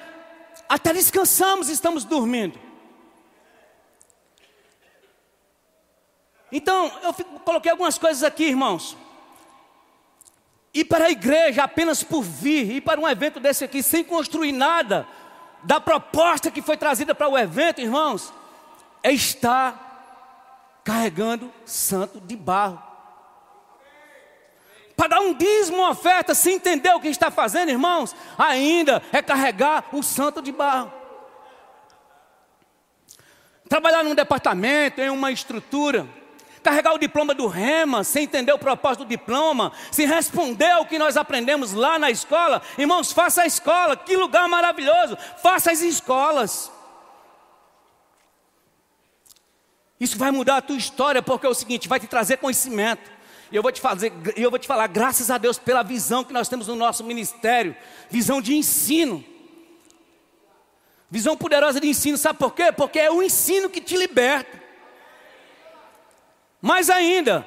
até 0.68 0.92
descansamos 0.92 1.68
estamos 1.68 2.04
dormindo. 2.04 2.56
Então, 6.52 6.96
eu 7.02 7.12
coloquei 7.40 7.72
algumas 7.72 7.98
coisas 7.98 8.22
aqui, 8.22 8.44
irmãos. 8.44 8.96
Ir 10.72 10.84
para 10.84 11.06
a 11.06 11.10
igreja 11.10 11.64
apenas 11.64 12.04
por 12.04 12.22
vir, 12.22 12.70
ir 12.70 12.80
para 12.82 13.00
um 13.00 13.08
evento 13.08 13.40
desse 13.40 13.64
aqui 13.64 13.82
sem 13.82 14.04
construir 14.04 14.52
nada 14.52 15.08
da 15.62 15.80
proposta 15.80 16.50
que 16.50 16.62
foi 16.62 16.76
trazida 16.76 17.14
para 17.14 17.28
o 17.28 17.38
evento, 17.38 17.80
irmãos, 17.80 18.32
é 19.02 19.12
estar 19.12 19.88
carregando 20.84 21.52
santo 21.64 22.20
de 22.20 22.36
barro. 22.36 22.82
Para 24.96 25.08
dar 25.08 25.20
um 25.20 25.32
dízimo, 25.32 25.78
uma 25.78 25.90
oferta, 25.90 26.34
sem 26.34 26.56
entender 26.56 26.90
o 26.90 27.00
que 27.00 27.08
está 27.08 27.30
fazendo, 27.30 27.70
irmãos, 27.70 28.14
ainda 28.36 29.02
é 29.12 29.22
carregar 29.22 29.84
o 29.92 30.02
santo 30.02 30.42
de 30.42 30.52
barro. 30.52 30.92
Trabalhar 33.68 34.02
num 34.02 34.14
departamento, 34.14 35.00
em 35.00 35.08
uma 35.08 35.30
estrutura, 35.30 36.06
carregar 36.62 36.94
o 36.94 36.98
diploma 36.98 37.34
do 37.34 37.46
rema, 37.46 38.04
sem 38.04 38.24
entender 38.24 38.52
o 38.52 38.58
propósito 38.58 39.04
do 39.04 39.08
diploma, 39.08 39.72
sem 39.90 40.06
responder 40.06 40.70
ao 40.70 40.86
que 40.86 40.98
nós 40.98 41.16
aprendemos 41.16 41.72
lá 41.72 41.98
na 41.98 42.10
escola. 42.10 42.62
Irmãos, 42.78 43.12
faça 43.12 43.42
a 43.42 43.46
escola, 43.46 43.96
que 43.96 44.16
lugar 44.16 44.48
maravilhoso, 44.48 45.16
faça 45.42 45.70
as 45.70 45.80
escolas. 45.80 46.70
Isso 49.98 50.16
vai 50.16 50.30
mudar 50.30 50.58
a 50.58 50.62
tua 50.62 50.76
história, 50.76 51.22
porque 51.22 51.46
é 51.46 51.50
o 51.50 51.54
seguinte, 51.54 51.88
vai 51.88 52.00
te 52.00 52.06
trazer 52.06 52.38
conhecimento. 52.38 53.10
E 53.52 53.56
eu 53.56 53.62
vou 53.62 53.72
te 53.72 53.80
fazer, 53.80 54.12
eu 54.36 54.48
vou 54.48 54.58
te 54.58 54.66
falar, 54.66 54.86
graças 54.86 55.30
a 55.30 55.36
Deus 55.36 55.58
pela 55.58 55.82
visão 55.82 56.24
que 56.24 56.32
nós 56.32 56.48
temos 56.48 56.68
no 56.68 56.76
nosso 56.76 57.04
ministério, 57.04 57.76
visão 58.08 58.40
de 58.40 58.54
ensino. 58.54 59.24
Visão 61.10 61.36
poderosa 61.36 61.80
de 61.80 61.88
ensino, 61.88 62.16
sabe 62.16 62.38
por 62.38 62.54
quê? 62.54 62.70
Porque 62.70 62.98
é 62.98 63.10
o 63.10 63.22
ensino 63.22 63.68
que 63.68 63.80
te 63.80 63.96
liberta. 63.96 64.69
Mais 66.60 66.90
ainda, 66.90 67.46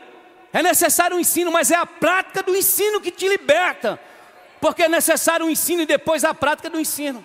é 0.51 0.61
necessário 0.61 1.17
o 1.17 1.19
ensino, 1.19 1.51
mas 1.51 1.71
é 1.71 1.75
a 1.75 1.85
prática 1.85 2.41
do 2.43 2.55
ensino 2.55 3.01
que 3.01 3.11
te 3.11 3.27
liberta. 3.27 3.99
Porque 4.59 4.83
é 4.83 4.87
necessário 4.89 5.45
o 5.45 5.49
ensino 5.49 5.81
e 5.81 5.85
depois 5.85 6.23
a 6.23 6.33
prática 6.33 6.69
do 6.69 6.79
ensino. 6.79 7.23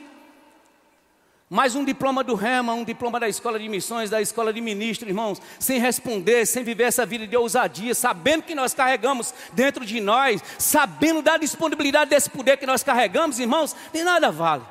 Mais 1.51 1.75
um 1.75 1.83
diploma 1.83 2.23
do 2.23 2.35
REMA, 2.35 2.75
um 2.75 2.85
diploma 2.85 3.19
da 3.19 3.27
escola 3.27 3.59
de 3.59 3.69
missões, 3.71 4.11
da 4.11 4.21
escola 4.21 4.53
de 4.53 4.61
ministro, 4.61 5.09
irmãos, 5.09 5.41
sem 5.59 5.79
responder, 5.79 6.45
sem 6.47 6.63
viver 6.63 6.85
essa 6.85 7.07
vida 7.07 7.27
de 7.27 7.37
ousadia, 7.37 7.95
sabendo 7.95 8.43
que 8.43 8.55
nós 8.55 8.75
carregamos 8.75 9.33
dentro 9.55 9.85
de 9.87 9.99
nós, 9.99 10.43
sabendo 10.59 11.23
da 11.23 11.39
disponibilidade 11.39 12.11
desse 12.11 12.29
poder 12.29 12.59
que 12.59 12.67
nós 12.67 12.83
carregamos, 12.83 13.39
irmãos, 13.39 13.75
nem 13.95 14.05
nada 14.05 14.31
vale. 14.31 14.65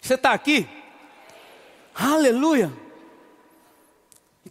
Você 0.00 0.14
está 0.14 0.32
aqui? 0.32 0.68
Aleluia. 1.94 2.72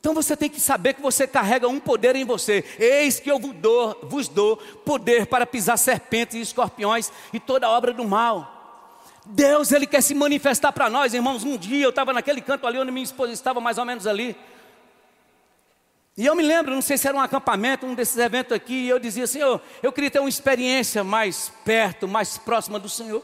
Então 0.02 0.16
você 0.16 0.36
tem 0.36 0.50
que 0.50 0.60
saber 0.60 0.96
que 0.96 1.02
você 1.02 1.28
carrega 1.28 1.68
um 1.68 1.80
poder 1.80 2.16
em 2.16 2.26
você. 2.26 2.66
Eis 2.80 3.20
que 3.20 3.30
eu 3.30 3.38
vos 3.38 3.54
dou, 3.54 4.00
vos 4.02 4.28
dou 4.28 4.58
poder 4.58 5.28
para 5.28 5.46
pisar 5.46 5.78
serpentes 5.78 6.36
e 6.36 6.42
escorpiões 6.42 7.12
e 7.32 7.40
toda 7.40 7.70
obra 7.70 7.94
do 7.94 8.04
mal. 8.04 8.90
Deus, 9.24 9.72
Ele 9.72 9.86
quer 9.86 10.02
se 10.02 10.16
manifestar 10.16 10.72
para 10.72 10.90
nós, 10.90 11.14
irmãos. 11.14 11.44
Um 11.44 11.56
dia 11.56 11.86
eu 11.86 11.92
estava 11.92 12.12
naquele 12.14 12.42
canto 12.42 12.66
ali 12.66 12.80
onde 12.80 12.92
minha 12.92 13.04
esposa 13.04 13.32
estava, 13.32 13.62
mais 13.62 13.78
ou 13.78 13.86
menos 13.86 14.08
ali. 14.08 14.36
E 16.18 16.26
eu 16.26 16.36
me 16.36 16.42
lembro, 16.42 16.74
não 16.74 16.82
sei 16.82 16.98
se 16.98 17.08
era 17.08 17.16
um 17.16 17.22
acampamento, 17.22 17.86
um 17.86 17.94
desses 17.94 18.18
eventos 18.18 18.54
aqui, 18.54 18.74
e 18.74 18.90
eu 18.90 18.98
dizia, 18.98 19.28
Senhor, 19.28 19.62
eu 19.84 19.94
queria 19.94 20.10
ter 20.10 20.20
uma 20.20 20.28
experiência 20.28 21.04
mais 21.04 21.54
perto, 21.64 22.08
mais 22.08 22.40
próxima 22.40 22.80
do 22.80 22.90
Senhor. 22.90 23.24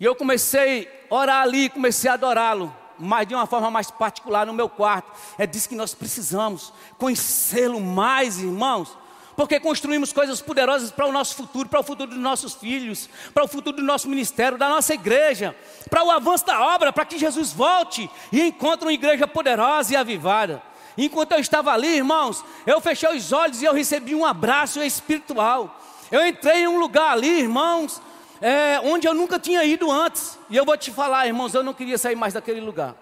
E 0.00 0.04
eu 0.04 0.16
comecei 0.16 0.90
a 1.08 1.14
orar 1.14 1.42
ali, 1.42 1.68
comecei 1.68 2.10
a 2.10 2.14
adorá-lo 2.14 2.81
mas 3.02 3.26
de 3.26 3.34
uma 3.34 3.46
forma 3.46 3.70
mais 3.70 3.90
particular 3.90 4.46
no 4.46 4.52
meu 4.52 4.68
quarto. 4.68 5.10
É 5.36 5.46
disso 5.46 5.68
que 5.68 5.74
nós 5.74 5.92
precisamos, 5.94 6.72
conhecê-lo 6.96 7.80
mais, 7.80 8.38
irmãos. 8.38 8.96
Porque 9.34 9.58
construímos 9.58 10.12
coisas 10.12 10.42
poderosas 10.42 10.90
para 10.90 11.06
o 11.06 11.12
nosso 11.12 11.34
futuro, 11.34 11.68
para 11.68 11.80
o 11.80 11.82
futuro 11.82 12.10
dos 12.10 12.20
nossos 12.20 12.54
filhos, 12.54 13.08
para 13.32 13.44
o 13.44 13.48
futuro 13.48 13.78
do 13.78 13.82
nosso 13.82 14.08
ministério, 14.08 14.58
da 14.58 14.68
nossa 14.68 14.92
igreja, 14.92 15.56
para 15.88 16.04
o 16.04 16.10
avanço 16.10 16.46
da 16.46 16.74
obra, 16.74 16.92
para 16.92 17.04
que 17.04 17.18
Jesus 17.18 17.52
volte 17.52 18.10
e 18.30 18.42
encontre 18.42 18.86
uma 18.86 18.92
igreja 18.92 19.26
poderosa 19.26 19.94
e 19.94 19.96
avivada. 19.96 20.62
Enquanto 20.96 21.32
eu 21.32 21.38
estava 21.38 21.72
ali, 21.72 21.96
irmãos, 21.96 22.44
eu 22.66 22.80
fechei 22.80 23.16
os 23.16 23.32
olhos 23.32 23.62
e 23.62 23.64
eu 23.64 23.72
recebi 23.72 24.14
um 24.14 24.26
abraço 24.26 24.82
espiritual. 24.82 25.80
Eu 26.10 26.26
entrei 26.26 26.64
em 26.64 26.68
um 26.68 26.78
lugar 26.78 27.12
ali, 27.12 27.40
irmãos, 27.40 28.02
é, 28.42 28.80
onde 28.80 29.06
eu 29.06 29.14
nunca 29.14 29.38
tinha 29.38 29.62
ido 29.62 29.90
antes. 29.90 30.36
E 30.50 30.56
eu 30.56 30.64
vou 30.64 30.76
te 30.76 30.90
falar, 30.90 31.28
irmãos, 31.28 31.54
eu 31.54 31.62
não 31.62 31.72
queria 31.72 31.96
sair 31.96 32.16
mais 32.16 32.34
daquele 32.34 32.60
lugar. 32.60 32.96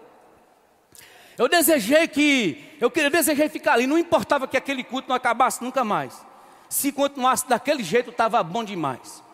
Eu 1.39 1.49
desejei 1.49 2.07
que, 2.07 2.77
eu 2.79 2.91
queria, 2.91 3.09
desejei 3.09 3.49
ficar 3.49 3.73
ali, 3.73 3.87
não 3.87 3.97
importava 3.97 4.47
que 4.47 4.59
aquele 4.59 4.85
culto 4.85 5.09
não 5.09 5.17
acabasse 5.17 5.65
nunca 5.65 5.83
mais. 5.83 6.21
Se 6.69 6.93
continuasse 6.93 7.49
daquele 7.49 7.83
jeito, 7.83 8.11
estava 8.11 8.43
bom 8.43 8.63
demais. 8.63 9.25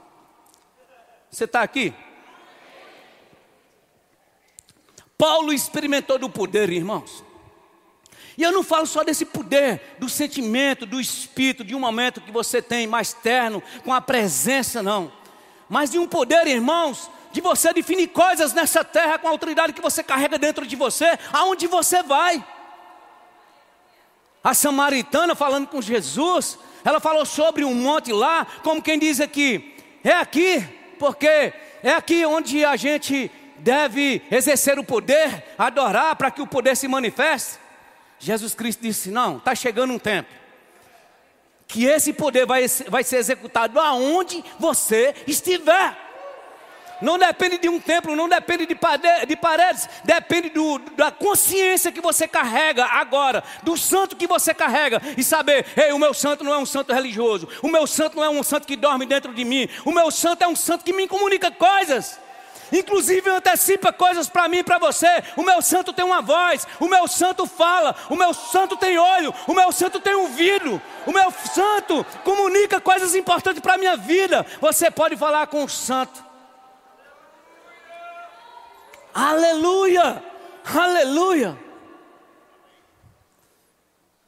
Você 1.28 1.44
está 1.44 1.62
aqui? 1.62 1.92
Paulo 5.18 5.52
experimentou 5.52 6.18
do 6.18 6.30
poder, 6.30 6.70
irmãos. 6.70 7.24
E 8.38 8.42
eu 8.42 8.52
não 8.52 8.62
falo 8.62 8.86
só 8.86 9.02
desse 9.02 9.24
poder, 9.24 9.96
do 9.98 10.08
sentimento, 10.08 10.86
do 10.86 11.00
espírito, 11.00 11.64
de 11.64 11.74
um 11.74 11.80
momento 11.80 12.20
que 12.20 12.30
você 12.30 12.62
tem 12.62 12.86
mais 12.86 13.12
terno, 13.12 13.60
com 13.82 13.92
a 13.92 14.00
presença, 14.00 14.82
não 14.82 15.10
mas 15.68 15.90
de 15.90 15.98
um 15.98 16.06
poder, 16.06 16.46
irmãos, 16.46 17.10
de 17.32 17.40
você 17.40 17.72
definir 17.72 18.08
coisas 18.08 18.52
nessa 18.52 18.84
terra 18.84 19.18
com 19.18 19.26
a 19.26 19.30
autoridade 19.30 19.72
que 19.72 19.80
você 19.80 20.02
carrega 20.02 20.38
dentro 20.38 20.66
de 20.66 20.76
você, 20.76 21.18
aonde 21.32 21.66
você 21.66 22.02
vai. 22.02 22.44
A 24.42 24.54
samaritana 24.54 25.34
falando 25.34 25.66
com 25.66 25.82
Jesus, 25.82 26.58
ela 26.84 27.00
falou 27.00 27.26
sobre 27.26 27.64
um 27.64 27.74
monte 27.74 28.12
lá, 28.12 28.46
como 28.62 28.80
quem 28.80 28.98
diz 28.98 29.20
aqui, 29.20 29.74
é 30.04 30.12
aqui, 30.12 30.62
porque 30.98 31.52
é 31.82 31.90
aqui 31.90 32.24
onde 32.24 32.64
a 32.64 32.76
gente 32.76 33.30
deve 33.58 34.22
exercer 34.30 34.78
o 34.78 34.84
poder, 34.84 35.44
adorar 35.58 36.14
para 36.16 36.30
que 36.30 36.40
o 36.40 36.46
poder 36.46 36.76
se 36.76 36.86
manifeste. 36.86 37.58
Jesus 38.18 38.54
Cristo 38.54 38.80
disse: 38.82 39.10
Não, 39.10 39.38
está 39.38 39.54
chegando 39.54 39.92
um 39.92 39.98
tempo 39.98 40.45
que 41.66 41.84
esse 41.86 42.12
poder 42.12 42.46
vai, 42.46 42.66
vai 42.88 43.02
ser 43.02 43.16
executado 43.16 43.78
aonde 43.78 44.44
você 44.58 45.14
estiver. 45.26 46.06
Não 47.02 47.18
depende 47.18 47.58
de 47.58 47.68
um 47.68 47.78
templo, 47.78 48.16
não 48.16 48.28
depende 48.28 48.64
de, 48.64 48.74
de 49.26 49.36
paredes, 49.36 49.88
depende 50.02 50.48
do, 50.48 50.78
da 50.96 51.10
consciência 51.10 51.92
que 51.92 52.00
você 52.00 52.26
carrega 52.26 52.86
agora, 52.86 53.44
do 53.62 53.76
santo 53.76 54.16
que 54.16 54.26
você 54.26 54.54
carrega, 54.54 55.02
e 55.16 55.22
saber: 55.22 55.66
ei, 55.76 55.92
o 55.92 55.98
meu 55.98 56.14
santo 56.14 56.42
não 56.42 56.54
é 56.54 56.58
um 56.58 56.64
santo 56.64 56.94
religioso, 56.94 57.48
o 57.62 57.68
meu 57.68 57.86
santo 57.86 58.16
não 58.16 58.24
é 58.24 58.30
um 58.30 58.42
santo 58.42 58.66
que 58.66 58.76
dorme 58.76 59.04
dentro 59.04 59.34
de 59.34 59.44
mim, 59.44 59.68
o 59.84 59.92
meu 59.92 60.10
santo 60.10 60.42
é 60.42 60.48
um 60.48 60.56
santo 60.56 60.84
que 60.84 60.92
me 60.92 61.06
comunica 61.06 61.50
coisas 61.50 62.18
inclusive 62.72 63.28
antecipa 63.30 63.92
coisas 63.92 64.28
para 64.28 64.48
mim 64.48 64.58
e 64.58 64.64
para 64.64 64.78
você. 64.78 65.22
O 65.36 65.42
meu 65.42 65.60
santo 65.62 65.92
tem 65.92 66.04
uma 66.04 66.22
voz, 66.22 66.66
o 66.80 66.88
meu 66.88 67.06
santo 67.08 67.46
fala, 67.46 67.94
o 68.10 68.16
meu 68.16 68.32
santo 68.34 68.76
tem 68.76 68.98
olho, 68.98 69.34
o 69.46 69.54
meu 69.54 69.70
santo 69.72 70.00
tem 70.00 70.14
ouvido, 70.14 70.80
o 71.06 71.12
meu 71.12 71.30
santo 71.30 72.04
comunica 72.24 72.80
coisas 72.80 73.14
importantes 73.14 73.60
para 73.60 73.74
a 73.74 73.78
minha 73.78 73.96
vida. 73.96 74.44
Você 74.60 74.90
pode 74.90 75.16
falar 75.16 75.46
com 75.46 75.64
o 75.64 75.68
santo. 75.68 76.24
Aleluia! 79.14 80.22
Aleluia! 80.64 81.56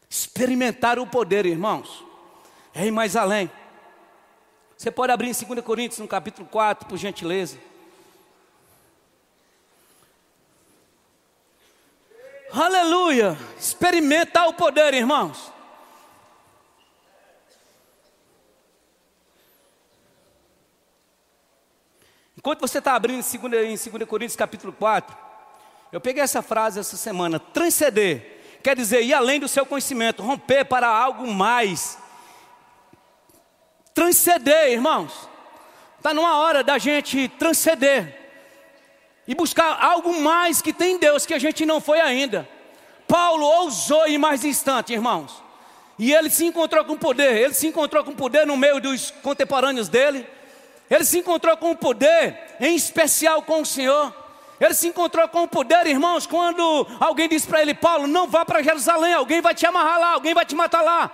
Experimentar 0.09 0.99
o 0.99 1.07
poder, 1.07 1.45
irmãos, 1.45 2.05
é 2.75 2.87
ir 2.87 2.91
mais 2.91 3.15
além. 3.15 3.51
Você 4.77 4.91
pode 4.91 5.13
abrir 5.13 5.29
em 5.29 5.47
2 5.47 5.61
Coríntios, 5.65 5.99
no 5.99 6.09
capítulo 6.09 6.49
4, 6.49 6.89
por 6.89 6.97
gentileza. 6.97 7.59
Aleluia! 12.51 13.37
Experimentar 13.59 14.49
o 14.49 14.55
poder, 14.55 14.95
irmãos. 14.95 15.53
Enquanto 22.37 22.61
você 22.61 22.79
está 22.79 22.95
abrindo 22.95 23.21
em 23.21 23.49
2, 23.49 23.87
em 23.87 23.91
2 23.91 24.09
Coríntios 24.09 24.37
capítulo 24.37 24.73
4, 24.73 25.15
eu 25.93 26.01
peguei 26.01 26.23
essa 26.23 26.41
frase 26.41 26.81
essa 26.81 26.97
semana, 26.97 27.39
transcender, 27.39 28.59
quer 28.63 28.75
dizer, 28.77 29.03
ir 29.03 29.13
além 29.13 29.41
do 29.41 29.49
seu 29.49 29.67
conhecimento, 29.67 30.23
romper 30.23 30.65
para 30.65 30.89
algo 30.89 31.27
mais. 31.27 31.99
Transcender, 33.93 34.71
irmãos. 34.71 35.29
Está 35.99 36.15
numa 36.15 36.39
hora 36.39 36.63
da 36.63 36.79
gente 36.79 37.29
transcender. 37.29 38.18
E 39.29 39.35
buscar 39.35 39.79
algo 39.85 40.19
mais 40.21 40.63
que 40.63 40.73
tem 40.73 40.95
em 40.95 40.99
Deus 40.99 41.27
que 41.27 41.35
a 41.35 41.39
gente 41.39 41.67
não 41.67 41.83
foi 41.83 42.01
ainda. 42.01 42.49
Paulo 43.07 43.45
ousou 43.45 44.09
ir 44.09 44.17
mais 44.17 44.41
distante, 44.41 44.95
irmãos. 44.95 45.43
E 45.99 46.15
ele 46.15 46.31
se 46.31 46.47
encontrou 46.47 46.83
com 46.87 46.97
poder, 46.97 47.37
ele 47.37 47.53
se 47.53 47.67
encontrou 47.67 48.03
com 48.03 48.15
poder 48.15 48.47
no 48.47 48.57
meio 48.57 48.81
dos 48.81 49.11
contemporâneos 49.23 49.89
dele. 49.89 50.27
Ele 50.89 51.05
se 51.05 51.19
encontrou 51.19 51.55
com 51.59 51.73
o 51.73 51.77
poder, 51.77 52.57
em 52.59 52.75
especial 52.75 53.43
com 53.43 53.61
o 53.61 53.67
Senhor. 53.67 54.15
Ele 54.59 54.73
se 54.73 54.89
encontrou 54.89 55.29
com 55.29 55.43
o 55.43 55.49
poder, 55.49 55.87
irmãos, 55.87 56.27
quando 56.27 56.87
alguém 56.99 57.29
disse 57.29 57.47
para 57.47 57.61
ele: 57.61 57.75
Paulo, 57.75 58.07
não 58.07 58.27
vá 58.27 58.47
para 58.47 58.63
Jerusalém, 58.63 59.13
alguém 59.13 59.43
vai 59.43 59.55
te 59.55 59.67
amarrar 59.67 60.01
lá, 60.01 60.13
alguém 60.15 60.33
vai 60.33 60.47
te 60.47 60.55
matar 60.55 60.81
lá. 60.81 61.11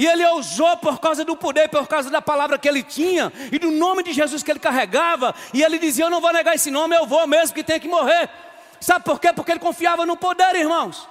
E 0.00 0.06
ele 0.06 0.24
ousou 0.24 0.78
por 0.78 0.98
causa 0.98 1.26
do 1.26 1.36
poder, 1.36 1.68
por 1.68 1.86
causa 1.86 2.08
da 2.08 2.22
palavra 2.22 2.58
que 2.58 2.66
ele 2.66 2.82
tinha 2.82 3.30
e 3.52 3.58
do 3.58 3.70
nome 3.70 4.02
de 4.02 4.14
Jesus 4.14 4.42
que 4.42 4.50
ele 4.50 4.58
carregava. 4.58 5.34
E 5.52 5.62
ele 5.62 5.78
dizia: 5.78 6.06
Eu 6.06 6.10
não 6.10 6.22
vou 6.22 6.32
negar 6.32 6.54
esse 6.54 6.70
nome, 6.70 6.96
eu 6.96 7.06
vou 7.06 7.26
mesmo 7.26 7.54
que 7.54 7.62
tenha 7.62 7.78
que 7.78 7.86
morrer. 7.86 8.30
Sabe 8.80 9.04
por 9.04 9.20
quê? 9.20 9.30
Porque 9.30 9.52
ele 9.52 9.60
confiava 9.60 10.06
no 10.06 10.16
poder, 10.16 10.54
irmãos. 10.54 11.06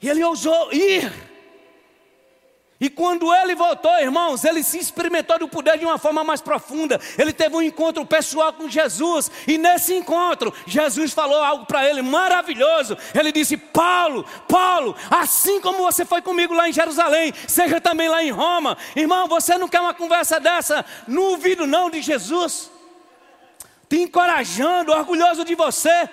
E 0.00 0.08
ele 0.08 0.24
ousou 0.24 0.72
ir. 0.72 1.12
E 2.78 2.90
quando 2.90 3.34
ele 3.34 3.54
voltou, 3.54 3.90
irmãos, 3.98 4.44
ele 4.44 4.62
se 4.62 4.78
experimentou 4.78 5.38
do 5.38 5.48
poder 5.48 5.78
de 5.78 5.86
uma 5.86 5.96
forma 5.96 6.22
mais 6.22 6.42
profunda. 6.42 7.00
Ele 7.16 7.32
teve 7.32 7.56
um 7.56 7.62
encontro 7.62 8.04
pessoal 8.04 8.52
com 8.52 8.68
Jesus. 8.68 9.30
E 9.46 9.56
nesse 9.56 9.94
encontro, 9.94 10.52
Jesus 10.66 11.12
falou 11.12 11.42
algo 11.42 11.64
para 11.64 11.88
ele 11.88 12.02
maravilhoso. 12.02 12.96
Ele 13.14 13.32
disse: 13.32 13.56
Paulo, 13.56 14.26
Paulo, 14.46 14.94
assim 15.10 15.58
como 15.58 15.78
você 15.78 16.04
foi 16.04 16.20
comigo 16.20 16.52
lá 16.52 16.68
em 16.68 16.72
Jerusalém, 16.72 17.32
seja 17.48 17.80
também 17.80 18.08
lá 18.08 18.22
em 18.22 18.30
Roma. 18.30 18.76
Irmão, 18.94 19.26
você 19.26 19.56
não 19.56 19.68
quer 19.68 19.80
uma 19.80 19.94
conversa 19.94 20.38
dessa 20.38 20.84
no 21.08 21.22
ouvido 21.22 21.66
não 21.66 21.88
de 21.88 22.02
Jesus? 22.02 22.70
Te 23.88 24.00
encorajando, 24.00 24.92
orgulhoso 24.92 25.44
de 25.44 25.54
você. 25.54 26.10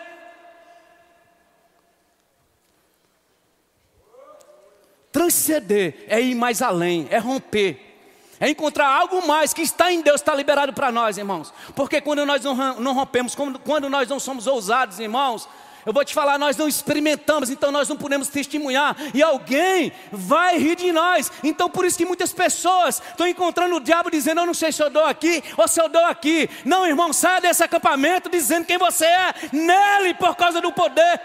Transcender 5.13 6.05
é 6.07 6.19
ir 6.19 6.33
mais 6.33 6.59
além, 6.61 7.07
é 7.11 7.19
romper. 7.19 7.91
É 8.39 8.49
encontrar 8.49 8.87
algo 8.87 9.25
mais 9.25 9.53
que 9.53 9.61
está 9.61 9.93
em 9.93 10.01
Deus, 10.01 10.19
está 10.19 10.33
liberado 10.33 10.73
para 10.73 10.91
nós, 10.91 11.19
irmãos. 11.19 11.53
Porque 11.75 12.01
quando 12.01 12.25
nós 12.25 12.43
não 12.43 12.93
rompemos, 12.93 13.35
quando 13.63 13.89
nós 13.89 14.09
não 14.09 14.19
somos 14.19 14.47
ousados, 14.47 14.99
irmãos, 14.99 15.47
eu 15.85 15.93
vou 15.93 16.03
te 16.03 16.13
falar, 16.13 16.39
nós 16.39 16.57
não 16.57 16.67
experimentamos, 16.67 17.49
então 17.49 17.71
nós 17.71 17.87
não 17.87 17.95
podemos 17.95 18.27
testemunhar. 18.27 18.95
E 19.13 19.21
alguém 19.21 19.91
vai 20.11 20.57
rir 20.57 20.75
de 20.75 20.91
nós. 20.91 21.31
Então 21.43 21.69
por 21.69 21.85
isso 21.85 21.97
que 21.97 22.05
muitas 22.05 22.33
pessoas 22.33 23.01
estão 23.09 23.27
encontrando 23.27 23.75
o 23.75 23.79
diabo 23.79 24.09
dizendo, 24.09 24.41
eu 24.41 24.45
não 24.47 24.53
sei 24.53 24.71
se 24.71 24.81
eu 24.81 24.89
dou 24.89 25.05
aqui 25.05 25.43
ou 25.55 25.67
se 25.67 25.79
eu 25.79 25.87
dou 25.87 26.03
aqui. 26.05 26.49
Não, 26.65 26.87
irmão, 26.87 27.13
saia 27.13 27.39
desse 27.39 27.63
acampamento 27.63 28.29
dizendo 28.29 28.65
quem 28.65 28.79
você 28.79 29.05
é, 29.05 29.33
nele 29.51 30.15
por 30.15 30.35
causa 30.35 30.59
do 30.59 30.71
poder. 30.71 31.21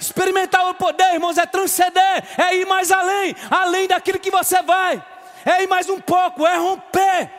Experimentar 0.00 0.66
o 0.70 0.74
poder, 0.74 1.12
irmãos, 1.12 1.36
é 1.36 1.44
transcender, 1.44 2.24
é 2.38 2.56
ir 2.56 2.66
mais 2.66 2.90
além, 2.90 3.36
além 3.50 3.86
daquilo 3.86 4.18
que 4.18 4.30
você 4.30 4.62
vai, 4.62 5.04
é 5.44 5.62
ir 5.62 5.68
mais 5.68 5.90
um 5.90 6.00
pouco, 6.00 6.46
é 6.46 6.56
romper. 6.56 7.30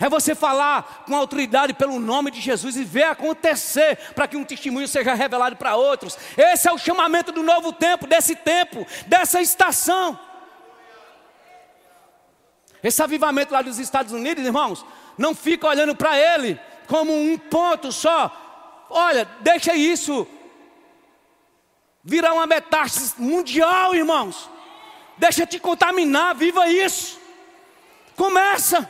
É 0.00 0.08
você 0.08 0.34
falar 0.34 1.04
com 1.06 1.14
autoridade 1.14 1.74
pelo 1.74 2.00
nome 2.00 2.30
de 2.30 2.40
Jesus 2.40 2.76
e 2.76 2.82
ver 2.82 3.04
acontecer 3.04 3.96
para 4.14 4.26
que 4.26 4.38
um 4.38 4.42
testemunho 4.42 4.88
seja 4.88 5.14
revelado 5.14 5.54
para 5.54 5.76
outros. 5.76 6.18
Esse 6.36 6.66
é 6.66 6.72
o 6.72 6.78
chamamento 6.78 7.30
do 7.30 7.42
novo 7.42 7.74
tempo, 7.74 8.06
desse 8.06 8.34
tempo, 8.34 8.86
dessa 9.06 9.40
estação. 9.40 10.18
Esse 12.82 13.02
avivamento 13.02 13.52
lá 13.52 13.60
dos 13.62 13.78
Estados 13.78 14.12
Unidos, 14.12 14.44
irmãos, 14.44 14.84
não 15.16 15.34
fica 15.34 15.68
olhando 15.68 15.94
para 15.94 16.18
ele 16.18 16.58
como 16.88 17.12
um 17.12 17.38
ponto 17.38 17.92
só, 17.92 18.41
Olha, 18.94 19.26
deixa 19.40 19.74
isso 19.74 20.28
virar 22.04 22.34
uma 22.34 22.46
metástase 22.46 23.14
mundial, 23.16 23.94
irmãos. 23.94 24.50
Deixa 25.16 25.46
te 25.46 25.58
contaminar, 25.58 26.34
viva 26.34 26.68
isso. 26.68 27.18
Começa 28.14 28.88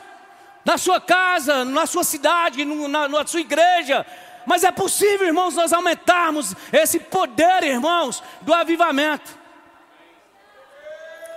na 0.65 0.77
sua 0.77 0.99
casa, 0.99 1.63
na 1.63 1.85
sua 1.85 2.03
cidade, 2.03 2.65
na, 2.65 3.07
na 3.07 3.25
sua 3.25 3.39
igreja. 3.39 4.05
Mas 4.45 4.65
é 4.65 4.71
possível, 4.71 5.25
irmãos, 5.25 5.55
nós 5.55 5.71
aumentarmos 5.71 6.53
esse 6.73 6.99
poder, 6.99 7.63
irmãos, 7.63 8.21
do 8.41 8.53
avivamento. 8.53 9.39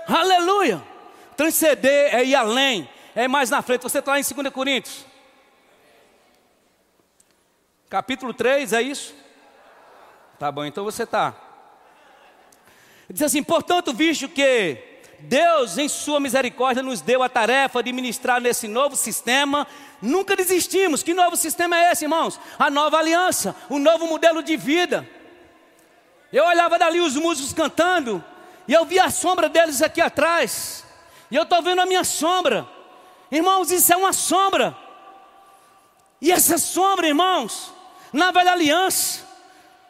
Aleluia! 0.08 0.82
Transcender 1.36 2.12
é 2.12 2.24
ir 2.24 2.34
além, 2.34 2.88
é 3.14 3.28
mais 3.28 3.48
na 3.48 3.62
frente. 3.62 3.82
Você 3.82 4.00
está 4.00 4.10
lá 4.10 4.18
em 4.18 4.24
2 4.24 4.52
Coríntios 4.52 5.06
capítulo 7.88 8.34
3, 8.34 8.72
é 8.72 8.82
isso? 8.82 9.14
Tá 10.38 10.50
bom, 10.50 10.64
então 10.64 10.84
você 10.84 11.04
está. 11.04 11.34
Diz 13.08 13.22
assim: 13.22 13.42
portanto, 13.42 13.92
visto 13.92 14.28
que 14.28 14.76
Deus, 15.20 15.78
em 15.78 15.88
Sua 15.88 16.20
misericórdia, 16.20 16.82
nos 16.82 17.00
deu 17.00 17.22
a 17.22 17.28
tarefa 17.28 17.82
de 17.82 17.92
ministrar 17.92 18.40
nesse 18.40 18.68
novo 18.68 18.96
sistema, 18.96 19.66
nunca 20.02 20.36
desistimos. 20.36 21.02
Que 21.02 21.14
novo 21.14 21.36
sistema 21.36 21.76
é 21.76 21.92
esse, 21.92 22.04
irmãos? 22.04 22.38
A 22.58 22.68
nova 22.68 22.98
aliança, 22.98 23.54
o 23.68 23.78
novo 23.78 24.06
modelo 24.06 24.42
de 24.42 24.56
vida. 24.56 25.08
Eu 26.32 26.44
olhava 26.44 26.78
dali 26.78 27.00
os 27.00 27.16
músicos 27.16 27.52
cantando, 27.52 28.22
e 28.66 28.72
eu 28.72 28.84
vi 28.84 28.98
a 28.98 29.10
sombra 29.10 29.48
deles 29.48 29.80
aqui 29.80 30.00
atrás, 30.00 30.84
e 31.30 31.36
eu 31.36 31.44
estou 31.44 31.62
vendo 31.62 31.80
a 31.80 31.86
minha 31.86 32.04
sombra. 32.04 32.68
Irmãos, 33.30 33.70
isso 33.70 33.92
é 33.92 33.96
uma 33.96 34.12
sombra. 34.12 34.76
E 36.20 36.32
essa 36.32 36.58
sombra, 36.58 37.06
irmãos, 37.06 37.72
na 38.12 38.30
velha 38.30 38.52
aliança, 38.52 39.24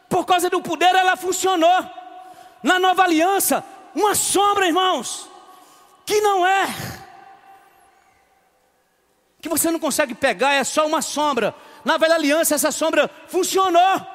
por 0.09 0.25
causa 0.25 0.49
do 0.49 0.61
poder, 0.61 0.93
ela 0.95 1.15
funcionou. 1.15 1.85
Na 2.63 2.79
nova 2.79 3.03
aliança, 3.03 3.63
uma 3.93 4.15
sombra, 4.15 4.67
irmãos, 4.67 5.29
que 6.05 6.19
não 6.21 6.45
é, 6.45 6.67
que 9.41 9.49
você 9.49 9.69
não 9.71 9.79
consegue 9.79 10.13
pegar, 10.13 10.53
é 10.53 10.63
só 10.63 10.85
uma 10.85 11.01
sombra. 11.01 11.53
Na 11.85 11.97
velha 11.97 12.15
aliança, 12.15 12.55
essa 12.55 12.71
sombra 12.71 13.09
funcionou. 13.27 14.07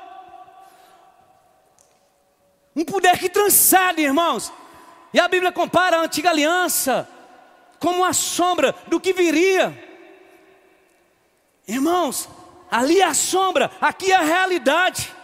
Um 2.74 2.84
poder 2.84 3.18
que 3.18 3.28
transcende, 3.28 4.02
irmãos. 4.02 4.52
E 5.12 5.20
a 5.20 5.28
Bíblia 5.28 5.52
compara 5.52 5.98
a 5.98 6.00
antiga 6.00 6.30
aliança 6.30 7.08
como 7.78 7.98
uma 7.98 8.12
sombra 8.12 8.74
do 8.86 9.00
que 9.00 9.12
viria. 9.12 9.90
Irmãos, 11.66 12.28
Ali 12.72 13.00
é 13.00 13.04
a 13.04 13.14
sombra, 13.14 13.70
aqui 13.80 14.10
é 14.10 14.16
a 14.16 14.22
realidade. 14.22 15.14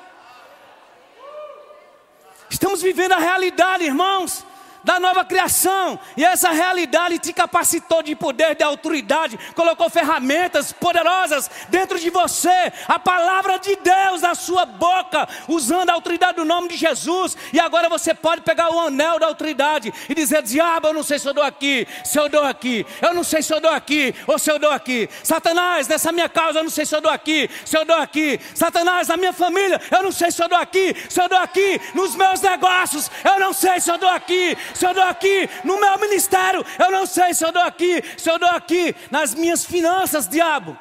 Estamos 2.51 2.83
vivendo 2.83 3.13
a 3.13 3.19
realidade, 3.19 3.85
irmãos 3.85 4.45
da 4.83 4.99
nova 5.01 5.25
criação, 5.25 5.99
e 6.17 6.25
essa 6.25 6.51
realidade 6.51 7.19
te 7.19 7.33
capacitou 7.33 8.03
de 8.03 8.15
poder, 8.15 8.55
de 8.55 8.63
autoridade, 8.63 9.39
colocou 9.55 9.91
ferramentas 9.91 10.73
poderosas 10.73 11.51
dentro 11.69 11.99
de 11.99 12.11
você, 12.11 12.73
a 12.87 12.99
palavra 12.99 13.59
de 13.59 13.77
Deus 13.77 14.23
na 14.23 14.35
sua 14.35 14.65
boca, 14.65 15.29
usando 15.47 15.91
a 15.91 15.95
autoridade 15.95 16.37
do 16.37 16.45
nome 16.45 16.69
de 16.69 16.77
Jesus, 16.77 17.37
e 17.53 17.61
agora 17.61 17.89
você 17.89 18.15
pode 18.15 18.43
pegar 18.43 18.71
o 18.71 18.81
anel 18.81 19.19
da 19.19 19.27
autoridade 19.27 19.93
e 20.09 20.15
dizer: 20.15 20.43
Diabo, 20.43 20.89
eu 20.89 20.95
não 20.95 21.03
sei 21.03 21.19
se 21.19 21.29
eu 21.29 21.35
dou 21.35 21.45
aqui, 21.45 21.87
se 22.05 22.19
eu 22.19 22.29
dou 22.29 22.45
aqui, 22.45 22.87
eu 23.03 23.15
não 23.15 23.25
sei 23.25 23.43
se 23.43 23.53
eu 23.53 23.61
dou 23.61 23.71
aqui 23.71 24.15
ou 24.27 24.39
se 24.39 24.51
eu 24.51 24.59
dou 24.59 24.71
aqui, 24.71 25.09
Satanás, 25.23 25.89
nessa 25.89 26.13
minha 26.13 26.29
causa, 26.29 26.59
eu 26.61 26.65
não 26.65 26.71
sei 26.71 26.87
se 26.87 26.95
eu 26.95 27.01
dou 27.01 27.13
aqui, 27.13 27.51
se 27.65 27.77
eu 27.77 27.85
dou 27.85 27.97
aqui, 27.97 28.41
Satanás, 28.55 29.09
na 29.09 29.17
minha 29.17 29.33
família, 29.33 29.81
eu 29.91 30.03
não 30.03 30.13
sei 30.13 30.31
se 30.31 30.43
eu 30.43 30.49
dou 30.49 30.59
aqui, 30.59 30.95
se 31.09 31.21
eu 31.21 31.29
dou 31.29 31.39
aqui, 31.39 31.81
nos 31.95 32.15
meus 32.15 32.41
negócios, 32.41 33.11
eu 33.25 33.41
não 33.41 33.53
sei 33.53 33.81
se 33.81 33.91
eu 33.91 33.99
dou 33.99 34.09
aqui, 34.09 34.57
se 34.79 34.87
eu 34.87 34.95
dou 34.95 35.03
aqui 35.03 35.51
no 35.65 35.81
meu 35.81 35.99
ministério, 35.99 36.65
eu 36.79 36.91
não 36.93 37.05
sei 37.05 37.35
se 37.35 37.45
eu 37.45 37.51
dou 37.51 37.63
aqui, 37.63 38.01
se 38.17 38.31
eu 38.31 38.39
dou 38.39 38.49
aqui 38.51 38.95
nas 39.11 39.35
minhas 39.35 39.65
finanças, 39.65 40.29
diabo. 40.29 40.79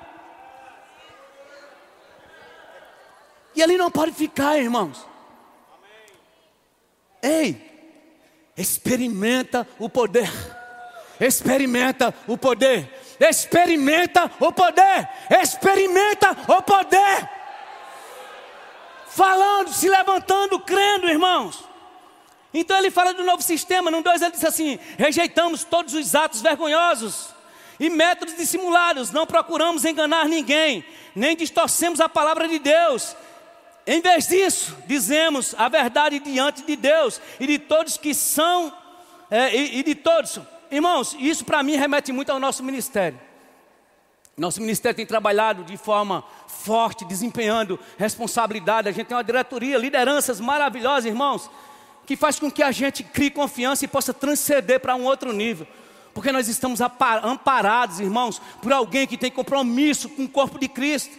E 3.55 3.63
ali 3.63 3.75
não 3.75 3.89
pode 3.89 4.11
ficar, 4.11 4.59
irmãos. 4.59 5.03
Ei, 7.23 7.59
experimenta 8.55 9.67
o 9.79 9.89
poder. 9.89 10.31
Experimenta 11.19 12.13
o 12.27 12.37
poder. 12.37 12.87
Experimenta 13.19 14.31
o 14.39 14.51
poder. 14.51 15.09
Experimenta 15.41 16.37
o 16.47 16.61
poder. 16.61 17.29
Falando, 19.07 19.73
se 19.73 19.89
levantando, 19.89 20.59
crendo, 20.59 21.09
irmãos. 21.09 21.66
Então 22.53 22.77
ele 22.77 22.89
fala 22.89 23.13
do 23.13 23.23
novo 23.23 23.41
sistema, 23.41 23.91
no 23.91 24.01
2 24.01 24.21
ele 24.21 24.31
diz 24.31 24.43
assim: 24.43 24.79
rejeitamos 24.97 25.63
todos 25.63 25.93
os 25.93 26.15
atos 26.15 26.41
vergonhosos 26.41 27.29
e 27.79 27.89
métodos 27.89 28.35
dissimulados, 28.35 29.11
não 29.11 29.25
procuramos 29.25 29.85
enganar 29.85 30.25
ninguém, 30.25 30.83
nem 31.15 31.35
distorcemos 31.35 31.99
a 31.99 32.09
palavra 32.09 32.47
de 32.47 32.59
Deus. 32.59 33.15
Em 33.85 34.01
vez 34.01 34.27
disso, 34.27 34.75
dizemos 34.85 35.55
a 35.57 35.69
verdade 35.69 36.19
diante 36.19 36.61
de 36.63 36.75
Deus 36.75 37.21
e 37.39 37.47
de 37.47 37.57
todos 37.57 37.95
que 37.95 38.13
são, 38.13 38.73
é, 39.31 39.55
e, 39.55 39.79
e 39.79 39.83
de 39.83 39.95
todos. 39.95 40.39
Irmãos, 40.69 41.15
isso 41.17 41.45
para 41.45 41.63
mim 41.63 41.77
remete 41.77 42.11
muito 42.11 42.29
ao 42.31 42.39
nosso 42.39 42.63
ministério. 42.63 43.17
Nosso 44.35 44.59
ministério 44.61 44.95
tem 44.95 45.05
trabalhado 45.05 45.63
de 45.63 45.77
forma 45.77 46.23
forte, 46.47 47.05
desempenhando 47.05 47.79
responsabilidade. 47.97 48.89
A 48.89 48.91
gente 48.91 49.07
tem 49.07 49.17
uma 49.17 49.23
diretoria, 49.23 49.77
lideranças 49.77 50.39
maravilhosas, 50.39 51.05
irmãos, 51.05 51.49
que 52.07 52.15
faz 52.15 52.39
com 52.39 52.49
que 52.49 52.63
a 52.63 52.71
gente 52.71 53.03
crie 53.03 53.29
confiança 53.29 53.83
e 53.83 53.87
possa 53.87 54.13
transcender 54.13 54.79
para 54.79 54.95
um 54.95 55.03
outro 55.03 55.33
nível. 55.33 55.67
Porque 56.13 56.31
nós 56.31 56.47
estamos 56.47 56.79
amparados, 56.81 57.99
irmãos, 57.99 58.41
por 58.61 58.71
alguém 58.71 59.05
que 59.05 59.17
tem 59.17 59.29
compromisso 59.29 60.07
com 60.09 60.23
o 60.23 60.29
corpo 60.29 60.57
de 60.57 60.69
Cristo. 60.69 61.15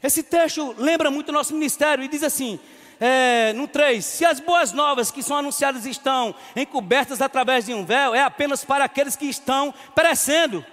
Esse 0.00 0.22
texto 0.22 0.72
lembra 0.78 1.10
muito 1.10 1.30
o 1.30 1.32
nosso 1.32 1.52
ministério 1.52 2.04
e 2.04 2.08
diz 2.08 2.22
assim: 2.22 2.60
é, 3.00 3.52
no 3.54 3.66
3: 3.66 4.04
Se 4.04 4.24
as 4.24 4.38
boas 4.38 4.72
novas 4.72 5.10
que 5.10 5.20
são 5.20 5.36
anunciadas 5.36 5.84
estão 5.84 6.32
encobertas 6.54 7.20
através 7.20 7.66
de 7.66 7.74
um 7.74 7.84
véu, 7.84 8.14
é 8.14 8.22
apenas 8.22 8.64
para 8.64 8.84
aqueles 8.84 9.16
que 9.16 9.26
estão 9.26 9.74
perecendo. 9.96 10.64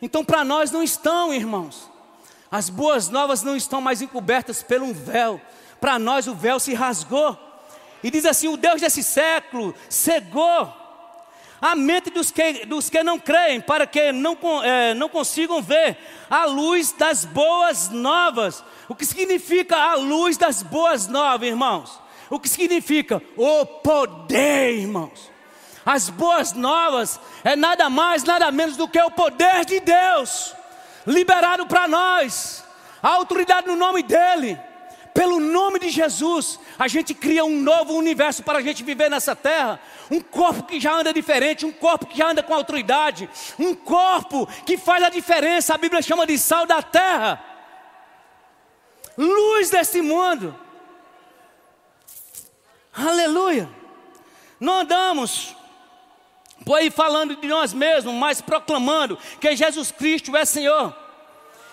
Então, 0.00 0.24
para 0.24 0.44
nós 0.44 0.70
não 0.70 0.82
estão, 0.82 1.34
irmãos. 1.34 1.90
As 2.48 2.70
boas 2.70 3.08
novas 3.08 3.42
não 3.42 3.56
estão 3.56 3.80
mais 3.80 4.00
encobertas 4.00 4.62
pelo 4.62 4.86
um 4.86 4.92
véu. 4.92 5.40
Para 5.80 5.98
nós 5.98 6.28
o 6.28 6.34
véu 6.36 6.60
se 6.60 6.72
rasgou. 6.72 7.47
E 8.02 8.10
diz 8.10 8.24
assim: 8.24 8.48
o 8.48 8.56
Deus 8.56 8.80
desse 8.80 9.02
século 9.02 9.74
cegou 9.88 10.72
a 11.60 11.74
mente 11.74 12.10
dos 12.10 12.30
que, 12.30 12.64
dos 12.66 12.88
que 12.88 13.02
não 13.02 13.18
creem, 13.18 13.60
para 13.60 13.86
que 13.86 14.12
não, 14.12 14.36
é, 14.62 14.94
não 14.94 15.08
consigam 15.08 15.60
ver 15.60 15.96
a 16.30 16.44
luz 16.44 16.92
das 16.92 17.24
boas 17.24 17.88
novas. 17.88 18.64
O 18.88 18.94
que 18.94 19.04
significa 19.04 19.76
a 19.76 19.94
luz 19.96 20.36
das 20.36 20.62
boas 20.62 21.08
novas, 21.08 21.48
irmãos? 21.48 22.00
O 22.30 22.38
que 22.38 22.48
significa 22.48 23.22
o 23.36 23.66
poder, 23.66 24.74
irmãos? 24.74 25.30
As 25.84 26.10
boas 26.10 26.52
novas 26.52 27.18
é 27.42 27.56
nada 27.56 27.88
mais, 27.88 28.22
nada 28.22 28.50
menos 28.52 28.76
do 28.76 28.86
que 28.86 29.00
o 29.00 29.10
poder 29.10 29.64
de 29.64 29.80
Deus 29.80 30.54
liberado 31.08 31.66
para 31.66 31.88
nós, 31.88 32.62
a 33.02 33.08
autoridade 33.08 33.66
no 33.66 33.76
nome 33.76 34.02
dEle, 34.02 34.58
pelo 35.14 35.40
nome 35.40 35.78
de 35.78 35.90
Jesus, 35.90 36.58
a 36.78 36.86
gente 36.88 37.14
cria 37.14 37.44
um 37.44 37.60
novo 37.60 37.94
universo 37.94 38.42
para 38.42 38.58
a 38.58 38.62
gente 38.62 38.82
viver 38.82 39.10
nessa 39.10 39.34
terra. 39.34 39.80
Um 40.10 40.20
corpo 40.20 40.64
que 40.64 40.80
já 40.80 40.94
anda 40.94 41.12
diferente, 41.12 41.66
um 41.66 41.72
corpo 41.72 42.06
que 42.06 42.16
já 42.16 42.30
anda 42.30 42.42
com 42.42 42.54
autoridade, 42.54 43.28
um 43.58 43.74
corpo 43.74 44.46
que 44.64 44.76
faz 44.76 45.02
a 45.02 45.08
diferença. 45.08 45.74
A 45.74 45.78
Bíblia 45.78 46.02
chama 46.02 46.26
de 46.26 46.38
sal 46.38 46.66
da 46.66 46.82
terra, 46.82 47.42
luz 49.16 49.70
desse 49.70 50.00
mundo. 50.00 50.58
Aleluia. 52.92 53.68
Não 54.60 54.80
andamos 54.80 55.54
por 56.64 56.76
aí 56.76 56.90
falando 56.90 57.36
de 57.36 57.46
nós 57.46 57.72
mesmos, 57.72 58.14
mas 58.14 58.40
proclamando 58.40 59.18
que 59.40 59.54
Jesus 59.54 59.90
Cristo 59.90 60.36
é 60.36 60.44
Senhor. 60.44 61.07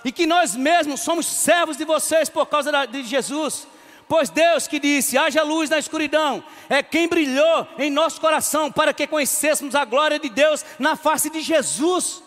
E 0.06 0.12
que 0.12 0.28
nós 0.28 0.56
mesmos 0.56 1.02
somos 1.02 1.26
servos 1.26 1.76
de 1.76 1.84
vocês 1.84 2.30
por 2.30 2.46
causa 2.46 2.86
de 2.86 3.04
Jesus. 3.04 3.68
Pois 4.08 4.30
Deus 4.30 4.68
que 4.68 4.80
disse: 4.80 5.18
haja 5.18 5.42
luz 5.42 5.68
na 5.68 5.80
escuridão, 5.80 6.44
é 6.70 6.84
quem 6.84 7.08
brilhou 7.08 7.68
em 7.80 7.90
nosso 7.90 8.22
coração 8.22 8.72
para 8.72 8.94
que 8.94 9.08
conhecêssemos 9.08 9.74
a 9.74 9.84
glória 9.84 10.20
de 10.20 10.30
Deus 10.30 10.64
na 10.78 10.96
face 10.96 11.28
de 11.32 11.42
Jesus. 11.42 12.22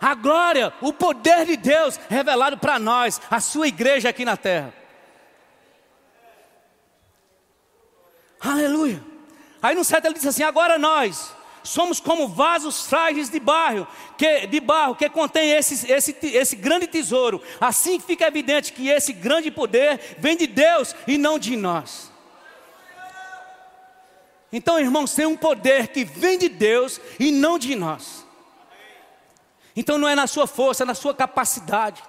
A 0.00 0.14
glória, 0.14 0.72
o 0.80 0.94
poder 0.94 1.44
de 1.44 1.58
Deus 1.58 2.00
revelado 2.08 2.56
para 2.56 2.78
nós, 2.78 3.20
a 3.30 3.38
sua 3.38 3.68
igreja 3.68 4.08
aqui 4.08 4.24
na 4.24 4.38
terra. 4.38 4.72
Aleluia. 8.40 9.04
Aí 9.60 9.74
no 9.74 9.84
7 9.84 10.06
ele 10.06 10.14
diz 10.14 10.26
assim: 10.26 10.42
agora 10.42 10.78
nós 10.78 11.30
somos 11.62 12.00
como 12.00 12.28
vasos 12.28 12.86
frágeis 12.86 13.28
de 13.28 13.38
barro, 13.40 13.86
que, 14.16 14.46
de 14.46 14.60
barro, 14.60 14.94
que 14.94 15.08
contém 15.08 15.50
esse, 15.52 15.90
esse, 15.90 16.16
esse 16.22 16.56
grande 16.56 16.86
tesouro. 16.86 17.40
Assim 17.60 18.00
fica 18.00 18.26
evidente 18.26 18.72
que 18.72 18.88
esse 18.88 19.12
grande 19.12 19.50
poder 19.50 20.16
vem 20.18 20.36
de 20.36 20.46
Deus 20.46 20.94
e 21.06 21.18
não 21.18 21.38
de 21.38 21.56
nós. 21.56 22.10
Então, 24.52 24.80
irmãos, 24.80 25.14
tem 25.14 25.26
um 25.26 25.36
poder 25.36 25.88
que 25.88 26.04
vem 26.04 26.36
de 26.38 26.48
Deus 26.48 27.00
e 27.18 27.30
não 27.30 27.58
de 27.58 27.76
nós. 27.76 28.26
Então 29.76 29.96
não 29.96 30.08
é 30.08 30.14
na 30.14 30.26
sua 30.26 30.46
força, 30.46 30.82
é 30.82 30.86
na 30.86 30.94
sua 30.94 31.14
capacidade. 31.14 32.02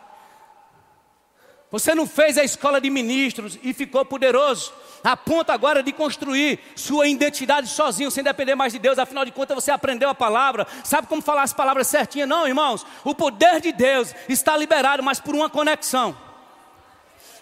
Você 1.72 1.96
não 1.96 2.06
fez 2.06 2.38
a 2.38 2.44
escola 2.44 2.82
de 2.82 2.90
ministros 2.90 3.58
e 3.64 3.74
ficou 3.74 4.04
poderoso 4.04 4.74
a 5.02 5.16
ponto 5.16 5.52
agora 5.52 5.82
de 5.82 5.94
construir 5.94 6.60
sua 6.76 7.08
identidade 7.08 7.70
sozinho, 7.70 8.12
sem 8.12 8.24
depender 8.24 8.56
mais 8.56 8.74
de 8.74 8.80
Deus. 8.80 9.00
Afinal 9.00 9.24
de 9.24 9.32
contas, 9.32 9.56
você 9.56 9.72
aprendeu 9.72 10.10
a 10.10 10.14
palavra, 10.14 10.68
sabe 10.84 11.08
como 11.08 11.22
falar 11.22 11.44
as 11.44 11.54
palavras 11.54 11.88
certinhas? 11.88 12.28
Não, 12.28 12.46
irmãos, 12.46 12.86
o 13.06 13.16
poder 13.16 13.62
de 13.62 13.72
Deus 13.72 14.14
está 14.28 14.56
liberado, 14.58 15.02
mas 15.02 15.22
por 15.22 15.34
uma 15.34 15.50
conexão. 15.50 16.16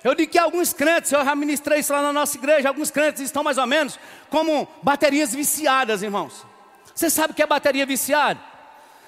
Eu 0.04 0.14
digo 0.14 0.32
que 0.32 0.38
alguns 0.38 0.72
crentes, 0.74 1.12
eu 1.12 1.26
já 1.26 1.36
ministrei 1.36 1.80
isso 1.80 1.92
lá 1.92 2.02
na 2.02 2.14
nossa 2.14 2.38
igreja, 2.38 2.70
alguns 2.70 2.92
crentes 2.92 3.24
estão 3.24 3.44
mais 3.44 3.58
ou 3.58 3.66
menos 3.66 4.00
como 4.30 4.68
baterias 4.84 5.34
viciadas, 5.34 6.04
irmãos. 6.04 6.46
Você 6.94 7.10
sabe 7.10 7.34
o 7.34 7.36
que 7.36 7.42
é 7.42 7.48
bateria 7.48 7.86
viciada? 7.86 8.40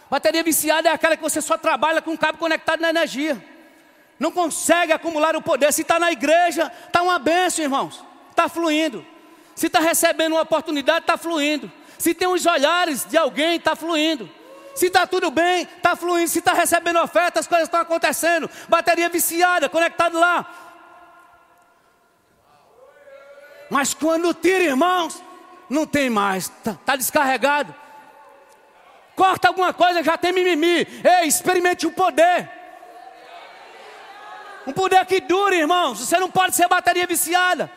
Bateria 0.10 0.44
viciada 0.44 0.90
é 0.90 0.92
aquela 0.92 1.16
que 1.16 1.24
você 1.24 1.42
só 1.42 1.58
trabalha 1.58 2.02
com 2.02 2.12
um 2.12 2.18
cabo 2.18 2.40
conectado 2.40 2.82
na 2.82 2.90
energia. 2.90 3.51
Não 4.22 4.32
consegue 4.32 4.94
acumular 4.94 5.36
o 5.36 5.42
poder. 5.42 5.74
Se 5.74 5.82
está 5.82 6.00
na 6.00 6.14
igreja, 6.14 6.72
está 6.88 7.02
uma 7.02 7.20
benção, 7.20 7.66
irmãos 7.66 8.12
está 8.42 8.50
fluindo. 8.50 9.06
Se 9.56 9.68
está 9.68 9.80
recebendo 9.80 10.34
uma 10.34 10.42
oportunidade, 10.42 11.02
está 11.02 11.18
fluindo. 11.18 11.72
Se 11.98 12.14
tem 12.14 12.28
os 12.28 12.46
olhares 12.46 13.06
de 13.06 13.18
alguém, 13.18 13.58
está 13.58 13.76
fluindo. 13.76 14.30
Se 14.74 14.88
está 14.88 15.06
tudo 15.06 15.30
bem, 15.30 15.64
está 15.64 15.96
fluindo. 15.96 16.30
Se 16.30 16.40
está 16.40 16.54
recebendo 16.54 17.00
oferta, 17.00 17.40
as 17.40 17.48
coisas 17.48 17.68
estão 17.68 17.82
acontecendo. 17.82 18.50
Bateria 18.68 19.10
viciada, 19.10 19.70
conectado 19.70 20.18
lá. 20.18 20.50
Mas 23.70 23.94
quando 23.94 24.34
tira, 24.34 24.64
irmãos, 24.64 25.22
não 25.70 25.86
tem 25.86 26.10
mais, 26.10 26.46
está 26.46 26.74
tá 26.86 26.96
descarregado. 26.96 27.74
Corta 29.16 29.50
alguma 29.50 29.74
coisa, 29.74 30.04
já 30.04 30.18
tem 30.18 30.34
mimimi. 30.34 30.88
Ei, 31.04 31.28
experimente 31.28 31.86
o 31.86 31.92
poder. 31.92 32.61
Um 34.65 34.71
poder 34.71 35.06
que 35.06 35.19
dure, 35.19 35.58
irmãos. 35.58 36.00
Você 36.00 36.17
não 36.17 36.30
pode 36.30 36.56
ser 36.56 36.67
bateria 36.67 37.08
viciada. 37.08 37.71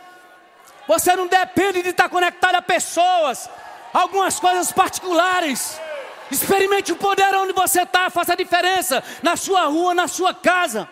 Você 0.86 1.16
não 1.16 1.26
depende 1.26 1.82
de 1.82 1.90
estar 1.90 2.08
conectado 2.08 2.56
a 2.56 2.62
pessoas, 2.62 3.48
algumas 3.92 4.38
coisas 4.38 4.70
particulares. 4.70 5.80
Experimente 6.30 6.92
o 6.92 6.96
poder 6.96 7.34
onde 7.34 7.52
você 7.52 7.82
está, 7.82 8.10
faça 8.10 8.32
a 8.32 8.36
diferença 8.36 9.02
na 9.22 9.36
sua 9.36 9.64
rua, 9.64 9.94
na 9.94 10.08
sua 10.08 10.34
casa. 10.34 10.88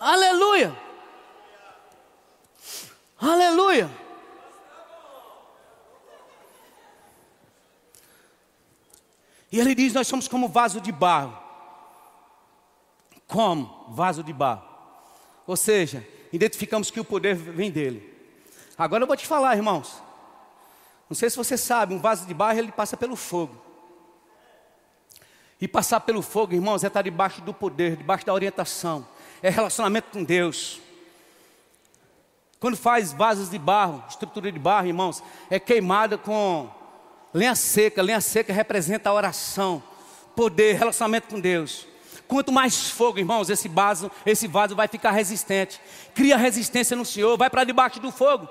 Aleluia. 0.00 0.76
Aleluia. 3.20 3.88
E 9.50 9.60
ele 9.60 9.74
diz: 9.74 9.92
Nós 9.92 10.08
somos 10.08 10.26
como 10.26 10.48
vaso 10.48 10.80
de 10.80 10.90
barro. 10.90 11.43
Como 13.26 13.86
vaso 13.88 14.22
de 14.22 14.32
barro. 14.32 14.62
Ou 15.46 15.56
seja, 15.56 16.06
identificamos 16.32 16.90
que 16.90 17.00
o 17.00 17.04
poder 17.04 17.34
vem 17.34 17.70
dele. 17.70 18.12
Agora 18.76 19.02
eu 19.02 19.06
vou 19.06 19.16
te 19.16 19.26
falar, 19.26 19.56
irmãos. 19.56 20.02
Não 21.08 21.14
sei 21.14 21.30
se 21.30 21.36
você 21.36 21.56
sabe, 21.56 21.94
um 21.94 22.00
vaso 22.00 22.26
de 22.26 22.34
barro 22.34 22.58
ele 22.58 22.72
passa 22.72 22.96
pelo 22.96 23.16
fogo. 23.16 23.62
E 25.60 25.68
passar 25.68 26.00
pelo 26.00 26.22
fogo, 26.22 26.54
irmãos, 26.54 26.82
é 26.84 26.88
estar 26.88 27.02
debaixo 27.02 27.40
do 27.40 27.54
poder, 27.54 27.96
debaixo 27.96 28.26
da 28.26 28.34
orientação. 28.34 29.06
É 29.42 29.48
relacionamento 29.48 30.10
com 30.10 30.24
Deus. 30.24 30.80
Quando 32.58 32.76
faz 32.76 33.12
vasos 33.12 33.50
de 33.50 33.58
barro, 33.58 34.02
estrutura 34.08 34.50
de 34.50 34.58
barro, 34.58 34.86
irmãos, 34.86 35.22
é 35.50 35.60
queimada 35.60 36.18
com 36.18 36.68
lenha 37.32 37.54
seca. 37.54 38.02
Lenha 38.02 38.20
seca 38.20 38.52
representa 38.52 39.10
a 39.10 39.12
oração, 39.12 39.82
poder, 40.34 40.76
relacionamento 40.76 41.28
com 41.28 41.38
Deus. 41.38 41.86
Quanto 42.26 42.50
mais 42.50 42.90
fogo, 42.90 43.18
irmãos, 43.18 43.50
esse 43.50 43.68
vaso, 43.68 44.10
esse 44.24 44.46
vaso 44.46 44.74
vai 44.74 44.88
ficar 44.88 45.10
resistente. 45.10 45.80
Cria 46.14 46.36
resistência 46.36 46.96
no 46.96 47.04
Senhor, 47.04 47.36
vai 47.36 47.50
para 47.50 47.64
debaixo 47.64 48.00
do 48.00 48.10
fogo. 48.10 48.48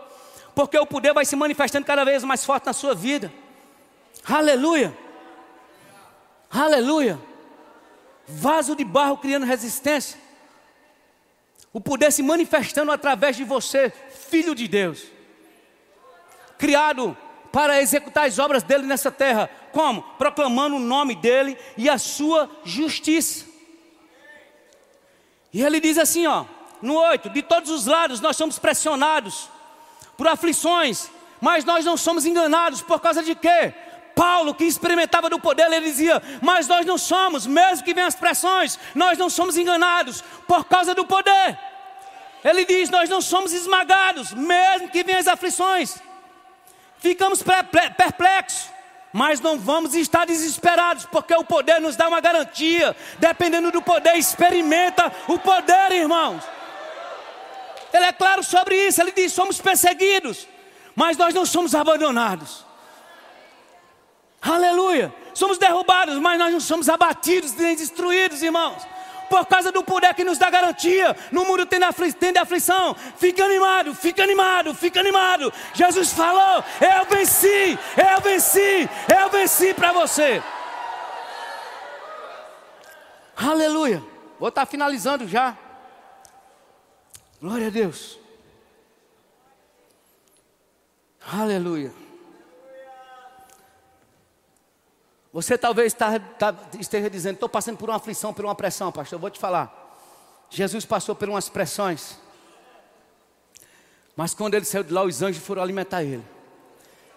Porque 0.53 0.77
o 0.77 0.85
poder 0.85 1.13
vai 1.13 1.25
se 1.25 1.35
manifestando 1.35 1.85
cada 1.85 2.03
vez 2.03 2.23
mais 2.23 2.45
forte 2.45 2.65
na 2.65 2.73
sua 2.73 2.93
vida. 2.93 3.33
Aleluia. 4.23 4.95
Aleluia. 6.49 7.19
Vaso 8.27 8.75
de 8.75 8.83
barro 8.83 9.17
criando 9.17 9.45
resistência. 9.45 10.19
O 11.73 11.81
poder 11.81 12.11
se 12.11 12.21
manifestando 12.21 12.91
através 12.91 13.35
de 13.35 13.43
você, 13.43 13.91
filho 14.29 14.53
de 14.53 14.67
Deus. 14.67 15.03
Criado 16.59 17.17
para 17.51 17.81
executar 17.81 18.27
as 18.27 18.37
obras 18.37 18.61
dele 18.61 18.85
nessa 18.85 19.11
terra. 19.11 19.49
Como? 19.71 20.03
Proclamando 20.17 20.75
o 20.75 20.79
nome 20.79 21.15
dele 21.15 21.57
e 21.75 21.89
a 21.89 21.97
sua 21.97 22.49
justiça. 22.63 23.52
E 25.53 25.61
ele 25.61 25.79
diz 25.79 25.97
assim, 25.97 26.25
ó, 26.25 26.45
no 26.81 26.95
8: 26.95 27.29
De 27.29 27.41
todos 27.41 27.69
os 27.69 27.85
lados 27.85 28.19
nós 28.19 28.35
somos 28.35 28.57
pressionados 28.57 29.49
por 30.17 30.27
aflições, 30.27 31.09
mas 31.39 31.63
nós 31.63 31.85
não 31.85 31.95
somos 31.95 32.25
enganados 32.25 32.81
por 32.81 32.99
causa 32.99 33.21
de 33.21 33.35
quê? 33.35 33.73
Paulo, 34.15 34.53
que 34.53 34.63
experimentava 34.65 35.29
do 35.29 35.39
poder, 35.39 35.71
ele 35.71 35.85
dizia: 35.85 36.21
Mas 36.41 36.67
nós 36.67 36.85
não 36.85 36.97
somos, 36.97 37.45
mesmo 37.45 37.83
que 37.83 37.93
venham 37.93 38.07
as 38.07 38.15
pressões, 38.15 38.79
nós 38.95 39.17
não 39.17 39.29
somos 39.29 39.57
enganados 39.57 40.23
por 40.47 40.65
causa 40.65 40.95
do 40.95 41.05
poder. 41.05 41.57
Ele 42.43 42.65
diz: 42.65 42.89
Nós 42.89 43.09
não 43.09 43.21
somos 43.21 43.53
esmagados, 43.53 44.33
mesmo 44.33 44.89
que 44.89 45.03
venham 45.03 45.19
as 45.19 45.27
aflições. 45.27 45.97
Ficamos 46.99 47.43
perplexos, 47.43 48.69
mas 49.13 49.39
não 49.39 49.59
vamos 49.59 49.93
estar 49.93 50.25
desesperados, 50.25 51.05
porque 51.05 51.35
o 51.35 51.43
poder 51.43 51.79
nos 51.79 51.95
dá 51.95 52.07
uma 52.07 52.19
garantia. 52.19 52.95
Dependendo 53.19 53.71
do 53.71 53.79
poder, 53.79 54.15
experimenta 54.15 55.13
o 55.27 55.37
poder, 55.37 55.91
irmãos. 55.91 56.43
Ele 57.93 58.05
é 58.05 58.11
claro 58.11 58.43
sobre 58.43 58.75
isso, 58.75 58.99
ele 58.99 59.11
diz: 59.11 59.31
somos 59.31 59.61
perseguidos, 59.61 60.47
mas 60.95 61.15
nós 61.15 61.31
não 61.31 61.45
somos 61.45 61.75
abandonados. 61.75 62.65
Aleluia! 64.41 65.13
Somos 65.35 65.59
derrubados, 65.59 66.17
mas 66.17 66.39
nós 66.39 66.51
não 66.51 66.59
somos 66.59 66.89
abatidos 66.89 67.53
nem 67.53 67.75
destruídos, 67.75 68.41
irmãos. 68.41 68.81
Por 69.29 69.45
causa 69.45 69.71
do 69.71 69.83
poder 69.83 70.13
que 70.13 70.23
nos 70.23 70.37
dá 70.37 70.49
garantia. 70.49 71.15
No 71.31 71.45
mundo 71.45 71.65
tem, 71.65 71.81
afli 71.83 72.13
aflição. 72.39 72.95
Fica 73.17 73.43
animado, 73.43 73.93
fica 73.95 74.23
animado, 74.23 74.73
fica 74.73 74.99
animado. 74.99 75.51
Jesus 75.73 76.13
falou: 76.13 76.63
Eu 76.79 77.05
venci, 77.05 77.77
eu 77.97 78.21
venci, 78.21 78.89
eu 79.21 79.29
venci 79.29 79.73
para 79.73 79.91
você. 79.91 80.41
Aleluia. 83.35 84.03
Vou 84.39 84.49
estar 84.49 84.65
finalizando 84.65 85.27
já. 85.27 85.57
Glória 87.41 87.67
a 87.67 87.69
Deus. 87.69 88.19
Aleluia. 91.31 91.93
Você 95.33 95.57
talvez 95.57 95.95
tá, 95.95 96.19
tá, 96.19 96.55
esteja 96.79 97.09
dizendo, 97.09 97.33
estou 97.33 97.49
passando 97.49 97.75
por 97.75 97.89
uma 97.89 97.95
aflição, 97.95 98.31
por 98.31 98.45
uma 98.45 98.53
pressão, 98.53 98.91
pastor. 98.91 99.17
Eu 99.17 99.19
vou 99.19 99.31
te 99.31 99.39
falar. 99.39 99.81
Jesus 100.47 100.85
passou 100.85 101.15
por 101.15 101.27
umas 101.27 101.49
pressões. 101.49 102.19
Mas 104.15 104.35
quando 104.35 104.53
ele 104.53 104.63
saiu 104.63 104.83
de 104.83 104.93
lá, 104.93 105.03
os 105.03 105.23
anjos 105.23 105.43
foram 105.43 105.63
alimentar 105.63 106.03
ele. 106.03 106.23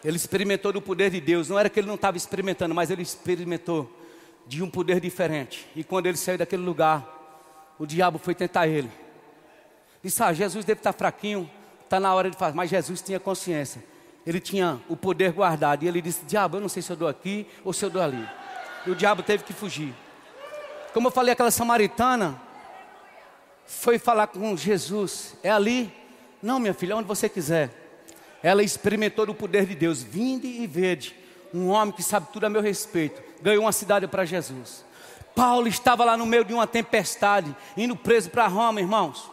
Ele 0.02 0.16
experimentou 0.16 0.72
do 0.72 0.80
poder 0.80 1.10
de 1.10 1.20
Deus. 1.20 1.50
Não 1.50 1.58
era 1.58 1.68
que 1.68 1.78
ele 1.78 1.86
não 1.86 1.96
estava 1.96 2.16
experimentando, 2.16 2.74
mas 2.74 2.90
ele 2.90 3.02
experimentou 3.02 3.94
de 4.46 4.62
um 4.62 4.70
poder 4.70 4.98
diferente. 4.98 5.68
E 5.76 5.84
quando 5.84 6.06
ele 6.06 6.16
saiu 6.16 6.38
daquele 6.38 6.62
lugar, 6.62 7.74
o 7.78 7.84
diabo 7.84 8.18
foi 8.18 8.34
tentar 8.34 8.66
ele. 8.66 8.90
Disse: 10.02 10.22
Ah, 10.22 10.32
Jesus 10.32 10.64
deve 10.64 10.80
estar 10.80 10.94
fraquinho, 10.94 11.50
está 11.84 12.00
na 12.00 12.14
hora 12.14 12.30
de 12.30 12.36
fazer. 12.38 12.56
Mas 12.56 12.70
Jesus 12.70 13.02
tinha 13.02 13.20
consciência. 13.20 13.84
Ele 14.26 14.40
tinha 14.40 14.80
o 14.88 14.96
poder 14.96 15.32
guardado. 15.32 15.84
E 15.84 15.88
ele 15.88 16.02
disse: 16.02 16.24
Diabo, 16.24 16.56
eu 16.56 16.60
não 16.60 16.68
sei 16.68 16.82
se 16.82 16.90
eu 16.90 16.96
dou 16.96 17.06
aqui 17.06 17.46
ou 17.64 17.72
se 17.72 17.84
eu 17.84 17.90
dou 17.90 18.02
ali. 18.02 18.28
E 18.84 18.90
o 18.90 18.94
diabo 18.94 19.22
teve 19.22 19.44
que 19.44 19.52
fugir. 19.52 19.94
Como 20.92 21.08
eu 21.08 21.12
falei, 21.12 21.32
aquela 21.32 21.50
samaritana 21.50 22.40
foi 23.64 23.98
falar 23.98 24.26
com 24.26 24.56
Jesus: 24.56 25.36
É 25.42 25.50
ali? 25.50 25.92
Não, 26.42 26.58
minha 26.58 26.74
filha, 26.74 26.96
onde 26.96 27.06
você 27.06 27.28
quiser. 27.28 27.70
Ela 28.42 28.62
experimentou 28.62 29.28
o 29.28 29.34
poder 29.34 29.66
de 29.66 29.74
Deus. 29.74 30.02
Vinde 30.02 30.46
e 30.46 30.66
vede. 30.66 31.14
Um 31.54 31.68
homem 31.68 31.94
que 31.94 32.02
sabe 32.02 32.28
tudo 32.32 32.44
a 32.44 32.50
meu 32.50 32.60
respeito. 32.60 33.22
Ganhou 33.40 33.64
uma 33.64 33.72
cidade 33.72 34.06
para 34.06 34.24
Jesus. 34.24 34.84
Paulo 35.34 35.68
estava 35.68 36.04
lá 36.04 36.16
no 36.16 36.24
meio 36.24 36.44
de 36.44 36.54
uma 36.54 36.66
tempestade, 36.66 37.54
indo 37.76 37.94
preso 37.94 38.30
para 38.30 38.46
Roma, 38.46 38.80
irmãos. 38.80 39.30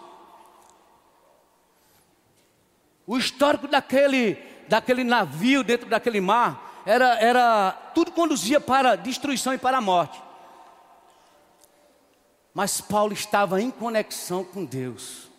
O 3.07 3.17
histórico 3.17 3.67
daquele, 3.67 4.37
daquele 4.67 5.03
navio 5.03 5.63
dentro 5.63 5.89
daquele 5.89 6.21
mar 6.21 6.81
era, 6.85 7.17
era 7.19 7.71
tudo 7.93 8.11
conduzia 8.11 8.59
para 8.59 8.95
destruição 8.95 9.53
e 9.53 9.57
para 9.57 9.77
a 9.77 9.81
morte. 9.81 10.21
Mas 12.53 12.81
Paulo 12.81 13.13
estava 13.13 13.61
em 13.61 13.71
conexão 13.71 14.43
com 14.43 14.63
Deus. 14.63 15.29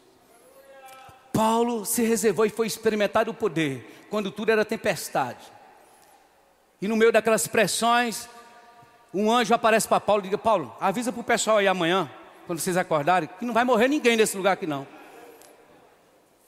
Paulo 1.33 1.85
se 1.85 2.03
reservou 2.03 2.47
e 2.47 2.51
foi 2.51 2.67
experimentar 2.67 3.29
o 3.29 3.35
poder 3.35 4.07
quando 4.11 4.31
tudo 4.31 4.51
era 4.51 4.65
tempestade. 4.65 5.53
E 6.81 6.89
no 6.89 6.97
meio 6.97 7.13
daquelas 7.13 7.47
pressões, 7.47 8.29
um 9.13 9.31
anjo 9.31 9.55
aparece 9.55 9.87
para 9.87 10.01
Paulo 10.01 10.25
e 10.25 10.29
diz: 10.29 10.41
Paulo, 10.41 10.75
avisa 10.81 11.13
para 11.13 11.21
o 11.21 11.25
pessoal 11.25 11.59
aí 11.59 11.69
amanhã, 11.69 12.11
quando 12.47 12.59
vocês 12.59 12.77
acordarem, 12.77 13.29
que 13.39 13.45
não 13.45 13.55
vai 13.55 13.65
morrer 13.65 13.89
ninguém 13.89 14.17
nesse 14.17 14.37
lugar 14.37 14.53
aqui 14.53 14.67
não. 14.67 14.87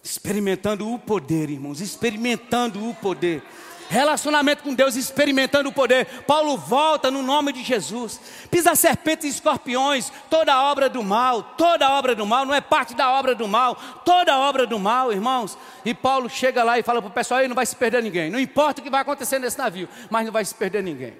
Experimentando 0.06 0.88
o 0.88 1.00
poder, 1.00 1.50
irmãos, 1.50 1.80
experimentando 1.80 2.88
o 2.88 2.94
poder. 2.94 3.42
Relacionamento 3.88 4.62
com 4.62 4.72
Deus, 4.72 4.94
experimentando 4.94 5.68
o 5.68 5.72
poder. 5.72 6.06
Paulo 6.22 6.56
volta 6.56 7.10
no 7.10 7.24
nome 7.24 7.52
de 7.52 7.64
Jesus. 7.64 8.20
Pisa 8.48 8.76
serpentes 8.76 9.24
e 9.24 9.28
escorpiões, 9.30 10.12
toda 10.30 10.62
obra 10.62 10.88
do 10.88 11.02
mal, 11.02 11.42
toda 11.42 11.90
obra 11.90 12.14
do 12.14 12.24
mal, 12.24 12.46
não 12.46 12.54
é 12.54 12.60
parte 12.60 12.94
da 12.94 13.10
obra 13.10 13.34
do 13.34 13.48
mal, 13.48 13.74
toda 14.04 14.38
obra 14.38 14.64
do 14.64 14.78
mal, 14.78 15.12
irmãos. 15.12 15.58
E 15.84 15.92
Paulo 15.92 16.30
chega 16.30 16.62
lá 16.62 16.78
e 16.78 16.84
fala 16.84 17.02
para 17.02 17.10
o 17.10 17.12
pessoal: 17.12 17.40
aí 17.40 17.48
não 17.48 17.56
vai 17.56 17.66
se 17.66 17.74
perder 17.74 18.00
ninguém. 18.00 18.30
Não 18.30 18.38
importa 18.38 18.80
o 18.80 18.84
que 18.84 18.90
vai 18.90 19.00
acontecer 19.00 19.40
nesse 19.40 19.58
navio, 19.58 19.88
mas 20.08 20.24
não 20.24 20.32
vai 20.32 20.44
se 20.44 20.54
perder 20.54 20.84
ninguém. 20.84 21.14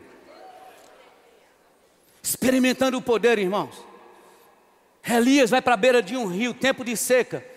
Experimentando 2.23 2.97
o 2.97 3.03
poder, 3.03 3.37
irmãos. 3.37 3.85
Elias 5.05 5.51
vai 5.51 5.61
para 5.61 5.75
a 5.75 5.77
beira 5.77 6.01
de 6.01 6.17
um 6.17 6.29
rio, 6.29 6.55
tempo 6.55 6.85
de 6.85 6.97
seca. 6.97 7.56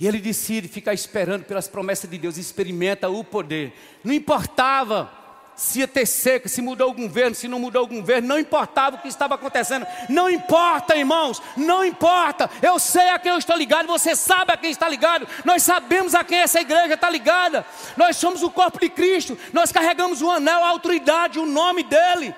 E 0.00 0.06
ele 0.06 0.18
decide 0.18 0.66
ficar 0.66 0.94
esperando 0.94 1.44
pelas 1.44 1.68
promessas 1.68 2.08
de 2.08 2.16
Deus, 2.16 2.38
experimenta 2.38 3.10
o 3.10 3.22
poder. 3.22 3.74
Não 4.02 4.14
importava 4.14 5.12
se 5.54 5.80
ia 5.80 5.86
ter 5.86 6.06
seca, 6.06 6.48
se 6.48 6.62
mudou 6.62 6.90
o 6.90 6.94
governo, 6.94 7.34
se 7.34 7.46
não 7.46 7.58
mudou 7.58 7.84
o 7.84 7.86
governo, 7.86 8.26
não 8.26 8.38
importava 8.38 8.96
o 8.96 8.98
que 8.98 9.08
estava 9.08 9.34
acontecendo. 9.34 9.86
Não 10.08 10.30
importa, 10.30 10.96
irmãos, 10.96 11.42
não 11.54 11.84
importa. 11.84 12.48
Eu 12.62 12.78
sei 12.78 13.10
a 13.10 13.18
quem 13.18 13.30
eu 13.30 13.36
estou 13.36 13.54
ligado, 13.54 13.86
você 13.86 14.16
sabe 14.16 14.52
a 14.52 14.56
quem 14.56 14.70
está 14.70 14.88
ligado. 14.88 15.28
Nós 15.44 15.62
sabemos 15.62 16.14
a 16.14 16.24
quem 16.24 16.38
essa 16.38 16.62
igreja 16.62 16.94
está 16.94 17.10
ligada. 17.10 17.66
Nós 17.94 18.16
somos 18.16 18.42
o 18.42 18.50
corpo 18.50 18.80
de 18.80 18.88
Cristo, 18.88 19.36
nós 19.52 19.70
carregamos 19.70 20.22
o 20.22 20.30
anel, 20.30 20.64
a 20.64 20.68
autoridade, 20.68 21.38
o 21.38 21.44
nome 21.44 21.82
dele. 21.82 22.34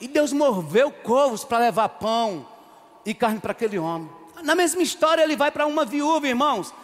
E 0.00 0.08
Deus 0.08 0.32
moveu 0.32 0.90
covos 0.90 1.44
para 1.44 1.58
levar 1.58 1.90
pão 1.90 2.55
e 3.06 3.14
carne 3.14 3.38
para 3.38 3.52
aquele 3.52 3.78
homem. 3.78 4.10
Na 4.42 4.54
mesma 4.54 4.82
história, 4.82 5.22
ele 5.22 5.36
vai 5.36 5.50
para 5.50 5.64
uma 5.64 5.84
viúva, 5.84 6.26
irmãos, 6.28 6.74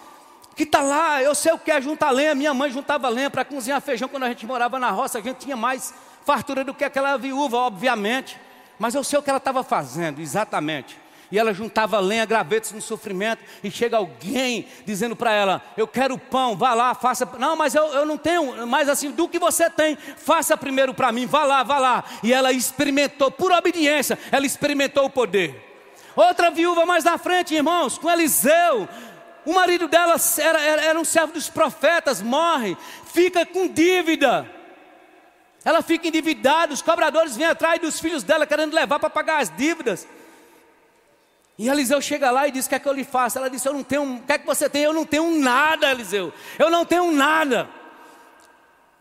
que 0.55 0.63
está 0.63 0.81
lá. 0.81 1.21
Eu 1.23 1.35
sei 1.35 1.53
o 1.53 1.59
que 1.59 1.71
é 1.71 1.81
juntar 1.81 2.11
lenha. 2.13 2.35
Minha 2.35 2.55
mãe 2.55 2.71
juntava 2.71 3.09
lenha 3.09 3.29
para 3.29 3.45
cozinhar 3.45 3.81
feijão 3.81 4.09
quando 4.09 4.23
a 4.23 4.29
gente 4.29 4.47
morava 4.47 4.79
na 4.79 4.91
roça. 4.91 5.19
A 5.19 5.21
gente 5.21 5.39
tinha 5.39 5.57
mais 5.57 5.93
fartura 6.25 6.65
do 6.65 6.73
que 6.73 6.85
aquela 6.85 7.17
viúva, 7.17 7.57
obviamente. 7.59 8.39
Mas 8.79 8.95
eu 8.95 9.05
sei 9.05 9.19
o 9.19 9.23
que 9.23 9.29
ela 9.29 9.39
estava 9.39 9.63
fazendo, 9.63 10.21
exatamente. 10.21 11.03
E 11.31 11.39
ela 11.39 11.55
juntava 11.55 11.99
lenha, 11.99 12.27
gravetos 12.27 12.73
no 12.73 12.81
sofrimento. 12.81 13.43
E 13.65 13.71
chega 13.71 13.97
alguém 13.97 14.67
dizendo 14.87 15.17
para 15.17 15.33
ela: 15.33 15.63
Eu 15.77 15.89
quero 15.89 16.17
pão, 16.17 16.57
vá 16.57 16.73
lá, 16.75 16.95
faça. 16.95 17.29
Não, 17.39 17.57
mas 17.57 17.75
eu, 17.75 17.87
eu 17.89 18.07
não 18.07 18.17
tenho. 18.17 18.67
Mas 18.67 18.89
assim, 18.89 19.11
do 19.11 19.29
que 19.29 19.39
você 19.39 19.69
tem, 19.69 19.97
faça 19.97 20.57
primeiro 20.57 20.95
para 20.95 21.11
mim, 21.11 21.27
vá 21.27 21.45
lá, 21.45 21.63
vá 21.63 21.79
lá. 21.79 22.05
E 22.23 22.33
ela 22.33 22.53
experimentou, 22.53 23.31
por 23.31 23.51
obediência, 23.51 24.19
ela 24.31 24.47
experimentou 24.47 25.05
o 25.05 25.11
poder. 25.11 25.72
Outra 26.15 26.51
viúva 26.51 26.85
mais 26.85 27.05
na 27.05 27.17
frente, 27.19 27.55
irmãos, 27.55 27.99
com 27.99 28.11
Eliseu. 28.11 28.89
O 29.45 29.55
marido 29.55 29.89
dela 29.89 30.17
era, 30.39 30.61
era, 30.61 30.83
era 30.83 31.01
um 31.01 31.05
servo 31.05 31.33
dos 31.33 31.49
profetas, 31.49 32.23
morre, 32.23 32.77
fica 33.13 33.45
com 33.45 33.67
dívida. 33.67 34.49
Ela 35.65 35.83
fica 35.83 36.09
endividada, 36.09 36.73
os 36.73 36.83
cobradores 36.83 37.37
vêm 37.37 37.47
atrás 37.47 37.81
dos 37.81 38.01
filhos 38.01 38.23
dela 38.23 38.47
querendo 38.47 38.75
levar 38.75 38.99
para 38.99 39.11
pagar 39.11 39.41
as 39.41 39.51
dívidas. 39.51 40.07
E 41.59 41.69
Eliseu 41.69 42.01
chega 42.01 42.31
lá 42.31 42.49
e 42.49 42.51
diz: 42.51 42.67
O 42.67 42.69
que 42.69 42.75
é 42.75 42.79
que 42.79 42.89
eu 42.89 42.93
lhe 42.93 43.05
faço? 43.05 43.39
Ela 43.39 43.49
disse: 43.49 43.69
Eu 43.69 43.73
não 43.73 43.85
tenho, 43.85 44.17
o 44.17 44.23
que 44.23 44.33
é 44.33 44.39
que 44.39 44.47
você 44.47 44.69
tem? 44.69 44.83
Eu 44.83 44.93
não 44.93 45.05
tenho 45.05 45.39
nada, 45.39 45.91
Eliseu. 45.91 46.33
Eu 46.59 46.71
não 46.71 46.85
tenho 46.85 47.11
nada. 47.13 47.69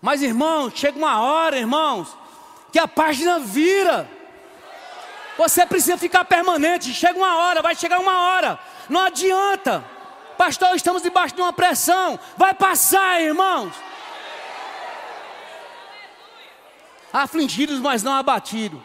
Mas 0.01 0.21
irmãos, 0.21 0.73
chega 0.75 0.97
uma 0.97 1.21
hora, 1.21 1.57
irmãos, 1.57 2.15
que 2.71 2.79
a 2.79 2.87
página 2.87 3.39
vira. 3.39 4.07
Você 5.41 5.65
precisa 5.65 5.97
ficar 5.97 6.23
permanente. 6.23 6.93
Chega 6.93 7.17
uma 7.17 7.35
hora, 7.35 7.63
vai 7.63 7.73
chegar 7.73 7.99
uma 7.99 8.15
hora. 8.27 8.59
Não 8.87 9.01
adianta. 9.01 9.83
Pastor, 10.37 10.75
estamos 10.75 11.01
debaixo 11.01 11.33
de 11.33 11.41
uma 11.41 11.51
pressão. 11.51 12.19
Vai 12.37 12.53
passar, 12.53 13.19
irmãos. 13.19 13.73
Afligidos, 17.11 17.79
mas 17.79 18.03
não 18.03 18.13
abatidos. 18.13 18.79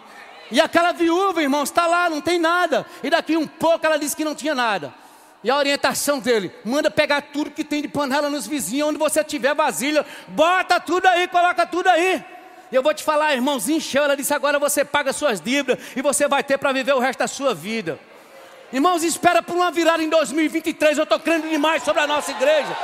E 0.50 0.58
aquela 0.58 0.92
viúva, 0.92 1.42
irmãos, 1.42 1.68
está 1.68 1.86
lá, 1.86 2.08
não 2.08 2.22
tem 2.22 2.38
nada. 2.38 2.86
E 3.02 3.10
daqui 3.10 3.36
um 3.36 3.46
pouco 3.46 3.84
ela 3.84 3.98
disse 3.98 4.16
que 4.16 4.24
não 4.24 4.34
tinha 4.34 4.54
nada. 4.54 4.94
E 5.44 5.50
a 5.50 5.58
orientação 5.58 6.18
dele, 6.18 6.50
manda 6.64 6.90
pegar 6.90 7.20
tudo 7.20 7.50
que 7.50 7.64
tem 7.64 7.82
de 7.82 7.88
panela 7.88 8.30
nos 8.30 8.46
vizinhos, 8.46 8.88
onde 8.88 8.98
você 8.98 9.22
tiver 9.22 9.54
vasilha, 9.54 10.06
bota 10.28 10.80
tudo 10.80 11.04
aí, 11.06 11.28
coloca 11.28 11.66
tudo 11.66 11.88
aí. 11.88 12.24
E 12.70 12.74
eu 12.74 12.82
vou 12.82 12.92
te 12.92 13.02
falar, 13.02 13.34
irmãozinho, 13.34 13.78
encheu. 13.78 14.04
Ela 14.04 14.16
disse: 14.16 14.34
agora 14.34 14.58
você 14.58 14.84
paga 14.84 15.12
suas 15.12 15.40
dívidas 15.40 15.78
e 15.94 16.02
você 16.02 16.26
vai 16.26 16.42
ter 16.42 16.58
para 16.58 16.72
viver 16.72 16.94
o 16.94 16.98
resto 16.98 17.20
da 17.20 17.28
sua 17.28 17.54
vida. 17.54 17.98
Irmãos, 18.72 19.04
espera 19.04 19.42
por 19.42 19.54
uma 19.54 19.70
virada 19.70 20.02
em 20.02 20.08
2023. 20.08 20.98
Eu 20.98 21.04
estou 21.04 21.20
crendo 21.20 21.48
demais 21.48 21.82
sobre 21.82 22.02
a 22.02 22.06
nossa 22.06 22.32
igreja. 22.32 22.76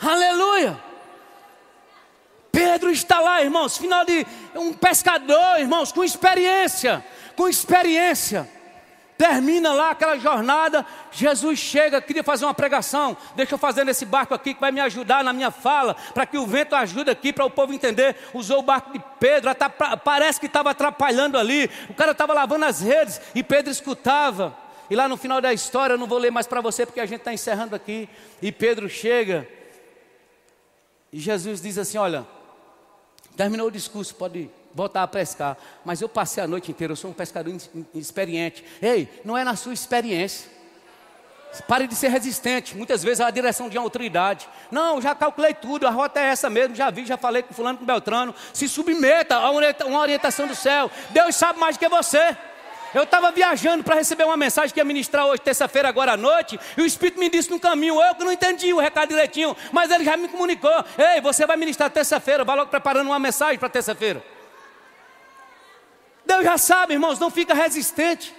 Aleluia. 0.00 0.78
Pedro 2.52 2.90
está 2.90 3.20
lá, 3.20 3.42
irmãos, 3.42 3.76
final 3.76 4.04
de 4.04 4.26
um 4.54 4.72
pescador, 4.72 5.58
irmãos, 5.58 5.92
com 5.92 6.02
experiência, 6.02 7.04
com 7.34 7.48
experiência. 7.48 8.55
Termina 9.16 9.72
lá 9.72 9.90
aquela 9.90 10.18
jornada, 10.18 10.84
Jesus 11.10 11.58
chega, 11.58 12.02
queria 12.02 12.22
fazer 12.22 12.44
uma 12.44 12.52
pregação. 12.52 13.16
Deixa 13.34 13.54
eu 13.54 13.58
fazer 13.58 13.82
nesse 13.82 14.04
barco 14.04 14.34
aqui 14.34 14.52
que 14.52 14.60
vai 14.60 14.70
me 14.70 14.80
ajudar 14.80 15.24
na 15.24 15.32
minha 15.32 15.50
fala, 15.50 15.94
para 16.12 16.26
que 16.26 16.36
o 16.36 16.46
vento 16.46 16.74
ajude 16.74 17.10
aqui, 17.10 17.32
para 17.32 17.44
o 17.44 17.50
povo 17.50 17.72
entender. 17.72 18.14
Usou 18.34 18.58
o 18.58 18.62
barco 18.62 18.92
de 18.92 19.02
Pedro, 19.18 19.50
parece 20.04 20.38
que 20.38 20.46
estava 20.46 20.70
atrapalhando 20.70 21.38
ali. 21.38 21.70
O 21.88 21.94
cara 21.94 22.12
estava 22.12 22.34
lavando 22.34 22.66
as 22.66 22.82
redes 22.82 23.20
e 23.34 23.42
Pedro 23.42 23.70
escutava. 23.70 24.54
E 24.90 24.94
lá 24.94 25.08
no 25.08 25.16
final 25.16 25.40
da 25.40 25.52
história, 25.52 25.94
eu 25.94 25.98
não 25.98 26.06
vou 26.06 26.18
ler 26.18 26.30
mais 26.30 26.46
para 26.46 26.60
você 26.60 26.84
porque 26.84 27.00
a 27.00 27.06
gente 27.06 27.20
está 27.20 27.32
encerrando 27.32 27.74
aqui. 27.74 28.08
E 28.42 28.52
Pedro 28.52 28.86
chega 28.86 29.48
e 31.10 31.18
Jesus 31.18 31.62
diz 31.62 31.78
assim: 31.78 31.96
Olha, 31.96 32.26
terminou 33.34 33.68
o 33.68 33.70
discurso, 33.70 34.14
pode 34.14 34.40
ir 34.40 34.55
voltar 34.76 35.02
a 35.02 35.08
pescar. 35.08 35.56
Mas 35.84 36.02
eu 36.02 36.08
passei 36.08 36.44
a 36.44 36.46
noite 36.46 36.70
inteira, 36.70 36.92
eu 36.92 36.96
sou 36.96 37.10
um 37.10 37.14
pescador 37.14 37.52
experiente. 37.94 38.62
Ei, 38.80 39.08
não 39.24 39.36
é 39.36 39.42
na 39.42 39.56
sua 39.56 39.72
experiência. 39.72 40.54
Pare 41.66 41.86
de 41.86 41.94
ser 41.94 42.08
resistente. 42.08 42.76
Muitas 42.76 43.02
vezes 43.02 43.20
é 43.20 43.24
a 43.24 43.30
direção 43.30 43.70
de 43.70 43.78
uma 43.78 43.84
autoridade. 43.84 44.46
Não, 44.70 45.00
já 45.00 45.14
calculei 45.14 45.54
tudo, 45.54 45.86
a 45.86 45.90
rota 45.90 46.20
é 46.20 46.24
essa 46.24 46.50
mesmo, 46.50 46.74
já 46.74 46.90
vi, 46.90 47.06
já 47.06 47.16
falei 47.16 47.42
com 47.42 47.54
fulano, 47.54 47.78
com 47.78 47.86
Beltrano. 47.86 48.34
Se 48.52 48.68
submeta 48.68 49.36
a 49.36 49.50
uma 49.50 50.00
orientação 50.00 50.46
do 50.46 50.54
céu. 50.54 50.90
Deus 51.10 51.34
sabe 51.34 51.58
mais 51.58 51.76
do 51.76 51.78
que 51.78 51.88
você. 51.88 52.36
Eu 52.94 53.04
estava 53.04 53.32
viajando 53.32 53.82
para 53.82 53.94
receber 53.94 54.24
uma 54.24 54.36
mensagem 54.36 54.72
que 54.72 54.80
ia 54.80 54.84
ministrar 54.84 55.26
hoje, 55.26 55.40
terça-feira, 55.40 55.88
agora 55.88 56.12
à 56.12 56.16
noite, 56.16 56.58
e 56.76 56.80
o 56.80 56.86
Espírito 56.86 57.18
me 57.18 57.28
disse 57.28 57.50
no 57.50 57.60
caminho, 57.60 58.00
eu 58.00 58.14
que 58.14 58.24
não 58.24 58.32
entendi 58.32 58.72
o 58.72 58.78
recado 58.78 59.08
direitinho, 59.08 59.56
mas 59.72 59.90
ele 59.90 60.04
já 60.04 60.16
me 60.16 60.28
comunicou. 60.28 60.72
Ei, 60.96 61.20
você 61.20 61.46
vai 61.46 61.56
ministrar 61.56 61.90
terça-feira, 61.90 62.44
vai 62.44 62.56
logo 62.56 62.70
preparando 62.70 63.08
uma 63.08 63.18
mensagem 63.18 63.58
para 63.58 63.68
terça-feira. 63.68 64.22
Deus 66.36 66.44
já 66.44 66.58
sabe, 66.58 66.92
irmãos, 66.92 67.18
não 67.18 67.30
fica 67.30 67.54
resistente. 67.54 68.34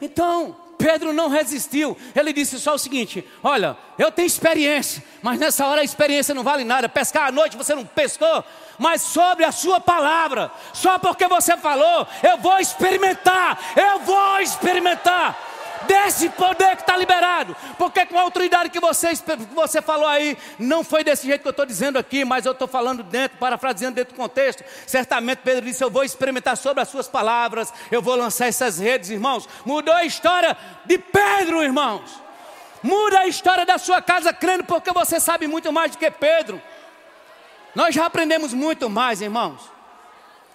Então, 0.00 0.56
Pedro 0.76 1.12
não 1.12 1.28
resistiu. 1.28 1.96
Ele 2.16 2.32
disse 2.32 2.58
só 2.58 2.74
o 2.74 2.78
seguinte: 2.78 3.24
Olha, 3.44 3.76
eu 3.96 4.10
tenho 4.10 4.26
experiência, 4.26 5.04
mas 5.22 5.38
nessa 5.38 5.66
hora 5.66 5.82
a 5.82 5.84
experiência 5.84 6.34
não 6.34 6.42
vale 6.42 6.64
nada. 6.64 6.88
Pescar 6.88 7.28
à 7.28 7.32
noite 7.32 7.56
você 7.56 7.74
não 7.74 7.86
pescou, 7.86 8.44
mas 8.78 9.02
sobre 9.02 9.44
a 9.44 9.52
sua 9.52 9.78
palavra, 9.78 10.50
só 10.72 10.98
porque 10.98 11.28
você 11.28 11.56
falou, 11.56 12.08
eu 12.22 12.38
vou 12.38 12.58
experimentar, 12.58 13.58
eu 13.76 14.00
vou 14.00 14.40
experimentar 14.40 15.49
desse 15.86 16.28
poder 16.30 16.76
que 16.76 16.82
está 16.82 16.96
liberado. 16.96 17.56
Porque 17.78 18.04
com 18.06 18.18
a 18.18 18.22
autoridade 18.22 18.70
que 18.70 18.80
você, 18.80 19.14
que 19.14 19.54
você 19.54 19.80
falou 19.80 20.06
aí, 20.06 20.36
não 20.58 20.82
foi 20.84 21.04
desse 21.04 21.26
jeito 21.26 21.42
que 21.42 21.48
eu 21.48 21.52
estou 21.52 21.66
dizendo 21.66 21.98
aqui, 21.98 22.24
mas 22.24 22.46
eu 22.46 22.52
estou 22.52 22.68
falando 22.68 23.02
dentro, 23.02 23.38
parafraseando 23.38 23.96
dentro 23.96 24.14
do 24.14 24.16
contexto. 24.16 24.64
Certamente 24.86 25.38
Pedro 25.38 25.64
disse: 25.64 25.82
Eu 25.82 25.90
vou 25.90 26.04
experimentar 26.04 26.56
sobre 26.56 26.82
as 26.82 26.88
suas 26.88 27.08
palavras, 27.08 27.72
eu 27.90 28.02
vou 28.02 28.14
lançar 28.14 28.46
essas 28.46 28.78
redes, 28.78 29.10
irmãos. 29.10 29.48
Mudou 29.64 29.94
a 29.94 30.04
história 30.04 30.56
de 30.84 30.98
Pedro, 30.98 31.62
irmãos. 31.62 32.20
Muda 32.82 33.20
a 33.20 33.26
história 33.26 33.66
da 33.66 33.76
sua 33.76 34.00
casa 34.00 34.32
crendo, 34.32 34.64
porque 34.64 34.90
você 34.92 35.20
sabe 35.20 35.46
muito 35.46 35.70
mais 35.72 35.92
do 35.92 35.98
que 35.98 36.10
Pedro. 36.10 36.60
Nós 37.74 37.94
já 37.94 38.06
aprendemos 38.06 38.54
muito 38.54 38.88
mais, 38.88 39.20
irmãos. 39.20 39.60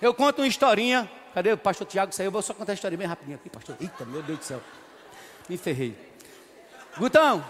Eu 0.02 0.14
conto 0.14 0.42
uma 0.42 0.48
historinha. 0.48 1.10
Cadê 1.34 1.52
o 1.52 1.58
pastor 1.58 1.86
Tiago? 1.86 2.14
Saiu. 2.14 2.28
Eu 2.28 2.32
vou 2.32 2.42
só 2.42 2.54
contar 2.54 2.72
a 2.72 2.76
história 2.76 2.98
bem 2.98 3.08
rapidinho 3.08 3.38
aqui, 3.38 3.50
pastor. 3.50 3.76
Eita, 3.80 4.06
meu 4.06 4.24
Deus 4.24 4.40
do 4.40 4.46
céu 4.46 4.62
me 5.50 5.58
ferrei. 5.58 5.96
Gutão, 6.98 7.43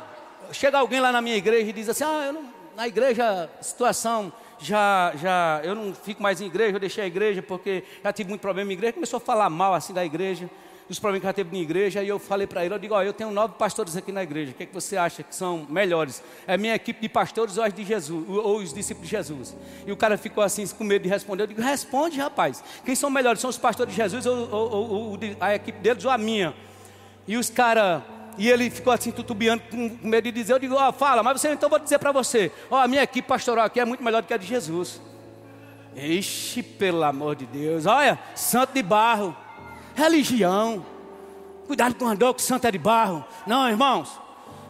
chega 0.52 0.80
alguém 0.80 1.00
lá 1.00 1.12
na 1.12 1.22
minha 1.22 1.36
igreja 1.36 1.70
e 1.70 1.74
diz 1.74 1.90
assim: 1.90 2.04
Ah, 2.04 2.32
não, 2.34 2.46
na 2.76 2.88
igreja, 2.88 3.50
situação, 3.62 4.32
já, 4.60 5.14
já, 5.16 5.62
eu 5.64 5.76
não 5.76 5.94
fico 5.94 6.22
mais 6.22 6.42
em 6.42 6.46
igreja, 6.46 6.76
eu 6.76 6.80
deixei 6.80 7.04
a 7.04 7.08
igreja 7.08 7.42
porque 7.42 7.84
já 8.04 8.12
tive 8.12 8.30
muito 8.30 8.42
problema 8.42 8.72
em 8.72 8.74
igreja. 8.74 8.94
Começou 8.94 9.18
a 9.18 9.22
falar 9.22 9.50
mal 9.50 9.74
assim 9.74 9.94
da 9.94 10.04
igreja, 10.04 10.50
dos 10.88 11.00
problemas 11.00 11.22
que 11.22 11.28
já 11.28 11.34
teve 11.34 11.56
na 11.56 11.62
igreja. 11.62 12.04
E 12.04 12.08
eu 12.08 12.20
falei 12.20 12.48
para 12.48 12.66
ele: 12.66 12.74
Eu 12.74 12.80
digo, 12.80 12.94
ó, 12.94 13.04
eu 13.04 13.14
tenho 13.14 13.32
nove 13.32 13.56
pastores 13.58 13.96
aqui 13.96 14.12
na 14.12 14.24
igreja, 14.24 14.52
o 14.52 14.56
que, 14.56 14.64
é 14.64 14.66
que 14.66 14.74
você 14.74 14.98
acha 14.98 15.24
que 15.24 15.36
são 15.36 15.66
melhores? 15.70 16.24
É 16.48 16.58
minha 16.58 16.76
equipe 16.76 17.02
de 17.02 17.10
pastores 17.10 17.58
ou 17.58 17.70
de 17.70 17.84
Jesus, 17.84 18.26
ou 18.30 18.58
os 18.58 18.74
discípulos 18.74 19.10
de 19.10 19.16
Jesus? 19.16 19.56
E 19.86 19.92
o 19.92 19.98
cara 19.98 20.18
ficou 20.18 20.44
assim, 20.44 20.66
com 20.68 20.84
medo 20.84 21.04
de 21.04 21.10
responder. 21.10 21.44
Eu 21.44 21.48
digo: 21.48 21.62
Responde, 21.62 22.20
rapaz, 22.20 22.64
quem 22.84 22.96
são 22.96 23.10
melhores? 23.10 23.40
São 23.40 23.50
os 23.50 23.58
pastores 23.58 23.94
de 23.94 24.02
Jesus 24.02 24.26
ou, 24.26 24.50
ou, 24.52 24.92
ou 24.92 25.20
a 25.40 25.56
equipe 25.56 25.80
deles 25.80 26.04
ou 26.04 26.12
a 26.12 26.18
minha? 26.18 26.54
E 27.28 27.38
os 27.38 27.50
caras, 27.50 28.02
e 28.38 28.50
ele 28.50 28.70
ficou 28.70 28.94
assim 28.94 29.12
tutubiando 29.12 29.64
com 29.70 29.98
medo 30.02 30.26
de 30.26 30.32
dizer, 30.32 30.54
eu 30.54 30.60
digo, 30.60 30.76
ó, 30.76 30.90
oh, 30.90 30.94
fala, 30.94 31.24
mas 31.24 31.42
você 31.42 31.52
então 31.52 31.70
vou 31.70 31.80
dizer 31.80 32.00
para 32.00 32.12
você, 32.12 32.52
ó, 32.70 32.76
oh, 32.76 32.80
a 32.80 32.88
minha 32.88 33.04
equipe 33.04 33.28
pastoral 33.28 33.66
aqui 33.66 33.80
é 33.80 33.86
muito 33.86 34.04
melhor 34.04 34.22
do 34.22 34.28
que 34.28 34.34
a 34.34 34.38
de 34.38 34.46
Jesus. 34.46 35.02
Ixi, 35.96 36.62
pelo 36.62 37.04
amor 37.04 37.36
de 37.36 37.46
Deus, 37.46 37.86
olha, 37.86 38.20
santo 38.36 38.74
de 38.74 38.84
barro, 38.84 39.36
religião, 39.96 40.86
cuidado 41.66 41.96
com 41.96 42.06
o 42.06 42.08
andor 42.08 42.34
que 42.34 42.42
santo 42.42 42.68
é 42.68 42.72
de 42.72 42.78
barro. 42.78 43.24
Não, 43.48 43.68
irmãos, 43.70 44.20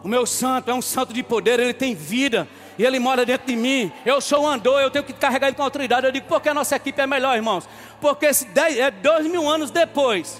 o 0.03 0.07
meu 0.07 0.25
santo 0.25 0.69
é 0.69 0.73
um 0.73 0.83
santo 0.83 1.11
de 1.11 1.23
poder, 1.23 1.59
ele 1.59 1.73
tem 1.73 1.95
vida, 1.95 2.47
e 2.77 2.85
ele 2.85 2.99
mora 2.99 3.25
dentro 3.25 3.47
de 3.47 3.55
mim. 3.55 3.91
Eu 4.05 4.21
sou 4.21 4.43
um 4.43 4.47
andor, 4.47 4.79
eu 4.79 4.91
tenho 4.91 5.03
que 5.03 5.13
carregar 5.13 5.47
ele 5.47 5.55
com 5.55 5.63
autoridade. 5.63 6.05
Eu 6.05 6.11
digo, 6.11 6.27
por 6.27 6.39
que 6.39 6.47
a 6.47 6.53
nossa 6.53 6.75
equipe 6.75 7.01
é 7.01 7.07
melhor, 7.07 7.35
irmãos? 7.35 7.67
Porque 7.99 8.31
se 8.31 8.45
dez, 8.45 8.77
é 8.77 8.91
dois 8.91 9.25
mil 9.25 9.49
anos 9.49 9.71
depois, 9.71 10.39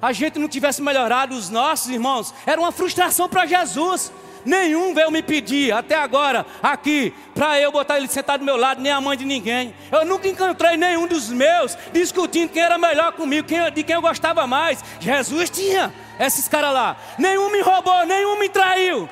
a 0.00 0.12
gente 0.12 0.38
não 0.38 0.48
tivesse 0.48 0.80
melhorado 0.82 1.34
os 1.34 1.50
nossos 1.50 1.88
irmãos, 1.90 2.34
era 2.46 2.60
uma 2.60 2.72
frustração 2.72 3.28
para 3.28 3.46
Jesus. 3.46 4.12
Nenhum 4.44 4.94
veio 4.94 5.10
me 5.10 5.22
pedir 5.22 5.70
até 5.72 5.94
agora 5.94 6.46
aqui 6.62 7.12
para 7.34 7.60
eu 7.60 7.70
botar 7.70 7.98
ele 7.98 8.08
sentado 8.08 8.40
do 8.40 8.44
meu 8.46 8.56
lado, 8.56 8.80
nem 8.80 8.90
a 8.90 9.00
mãe 9.00 9.16
de 9.16 9.24
ninguém. 9.24 9.74
Eu 9.92 10.04
nunca 10.06 10.28
encontrei 10.28 10.76
nenhum 10.78 11.06
dos 11.06 11.28
meus 11.28 11.76
discutindo 11.92 12.50
quem 12.50 12.62
era 12.62 12.78
melhor 12.78 13.12
comigo, 13.12 13.46
quem, 13.46 13.70
de 13.70 13.82
quem 13.82 13.94
eu 13.94 14.00
gostava 14.00 14.46
mais. 14.46 14.82
Jesus 14.98 15.50
tinha 15.50 15.92
esses 16.18 16.48
caras 16.48 16.72
lá. 16.72 16.96
Nenhum 17.18 17.50
me 17.50 17.60
roubou, 17.60 18.06
nenhum 18.06 18.38
me 18.38 18.48
traiu. 18.48 19.08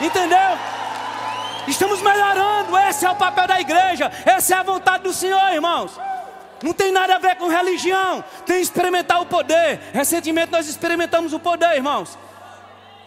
Entendeu? 0.00 0.58
Estamos 1.66 2.00
melhorando. 2.02 2.76
Esse 2.78 3.06
é 3.06 3.10
o 3.10 3.16
papel 3.16 3.46
da 3.46 3.60
igreja. 3.60 4.10
Essa 4.24 4.54
é 4.54 4.58
a 4.58 4.62
vontade 4.62 5.04
do 5.04 5.12
Senhor, 5.12 5.52
irmãos. 5.52 5.98
Não 6.62 6.72
tem 6.72 6.90
nada 6.90 7.16
a 7.16 7.18
ver 7.18 7.36
com 7.36 7.46
religião, 7.46 8.24
tem 8.44 8.60
experimentar 8.60 9.20
o 9.20 9.26
poder. 9.26 9.80
Recentemente 9.92 10.50
nós 10.50 10.68
experimentamos 10.68 11.32
o 11.32 11.38
poder, 11.38 11.76
irmãos. 11.76 12.18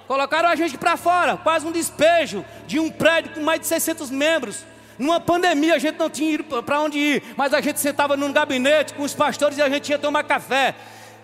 Colocaram 0.08 0.50
a 0.50 0.56
gente 0.56 0.78
para 0.78 0.98
fora, 0.98 1.38
quase 1.38 1.66
um 1.66 1.72
despejo 1.72 2.46
de 2.68 2.80
um 2.80 2.90
prédio 2.90 3.34
com 3.34 3.42
mais 3.42 3.60
de 3.60 3.68
600 3.68 4.10
membros. 4.10 4.66
Numa 4.98 5.20
pandemia 5.20 5.76
a 5.76 5.80
gente 5.80 5.98
não 5.98 6.10
tinha 6.10 6.32
ido 6.32 6.44
para 6.64 6.80
onde 6.80 6.98
ir, 6.98 7.24
mas 7.36 7.54
a 7.54 7.62
gente 7.62 7.80
sentava 7.80 8.16
num 8.16 8.32
gabinete 8.32 8.94
com 8.94 9.04
os 9.04 9.14
pastores 9.14 9.58
e 9.58 9.62
a 9.62 9.70
gente 9.70 9.90
ia 9.90 9.98
tomar 9.98 10.24
café. 10.24 10.76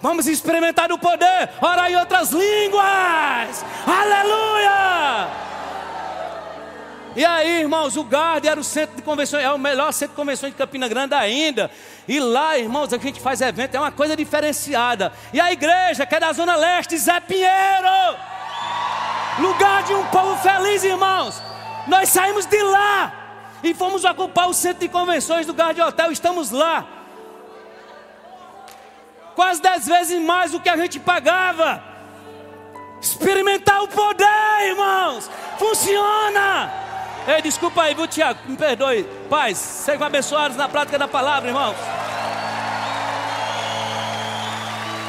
Vamos 0.02 0.28
experimentar 0.28 0.92
o 0.92 0.98
poder, 0.98 1.50
orar 1.62 1.92
em 1.92 1.96
outras 1.96 2.30
línguas. 2.30 3.66
Aleluia! 3.86 5.48
E 7.16 7.26
aí, 7.26 7.62
irmãos, 7.62 7.98
o 7.98 8.04
GARD 8.04 8.48
era 8.48 8.60
o 8.60 8.64
centro 8.64 8.96
de 8.96 9.02
convenções, 9.02 9.44
é 9.44 9.52
o 9.52 9.58
melhor 9.58 9.92
centro 9.92 10.14
de 10.14 10.18
convenções 10.18 10.52
de 10.52 10.58
Campina 10.58 10.88
Grande 10.88 11.16
ainda. 11.16 11.72
E 12.08 12.20
lá, 12.20 12.58
irmãos, 12.58 12.94
a 12.94 12.98
gente 12.98 13.20
faz 13.20 13.42
evento, 13.42 13.76
é 13.76 13.80
uma 13.80 13.92
coisa 13.92 14.16
diferenciada. 14.16 15.12
E 15.34 15.42
a 15.42 15.52
igreja, 15.52 16.06
que 16.06 16.16
é 16.16 16.20
da 16.20 16.32
Zona 16.32 16.56
Leste, 16.56 16.98
Zé 16.98 17.20
Pinheiro, 17.20 18.18
lugar 19.40 19.84
de 19.84 19.94
um 19.94 20.06
povo 20.06 20.38
feliz, 20.38 20.84
irmãos. 20.84 21.42
Nós 21.86 22.10
saímos 22.10 22.46
de 22.46 22.62
lá 22.64 23.14
e 23.62 23.74
fomos 23.74 24.06
ocupar 24.06 24.48
o 24.48 24.54
centro 24.54 24.80
de 24.80 24.88
convenções 24.88 25.46
do 25.46 25.54
GARD 25.54 25.82
Hotel, 25.82 26.12
estamos 26.12 26.52
lá. 26.52 26.86
Quase 29.36 29.62
dez 29.62 29.86
vezes 29.86 30.22
mais 30.22 30.52
do 30.52 30.60
que 30.60 30.70
a 30.70 30.78
gente 30.78 31.00
pagava. 31.00 31.84
Experimentar 33.02 33.84
o 33.84 33.88
poder, 33.88 34.70
irmãos. 34.70 35.30
Funciona. 35.60 36.87
Ei, 37.28 37.42
desculpa 37.42 37.82
aí, 37.82 37.94
viu, 37.94 38.08
Tiago? 38.08 38.40
Me 38.46 38.56
perdoe. 38.56 39.04
Paz, 39.30 39.58
sejam 39.58 40.08
abençoados 40.08 40.56
na 40.56 40.70
prática 40.70 40.98
da 40.98 41.10
palavra, 41.10 41.50
irmãos. 41.50 41.76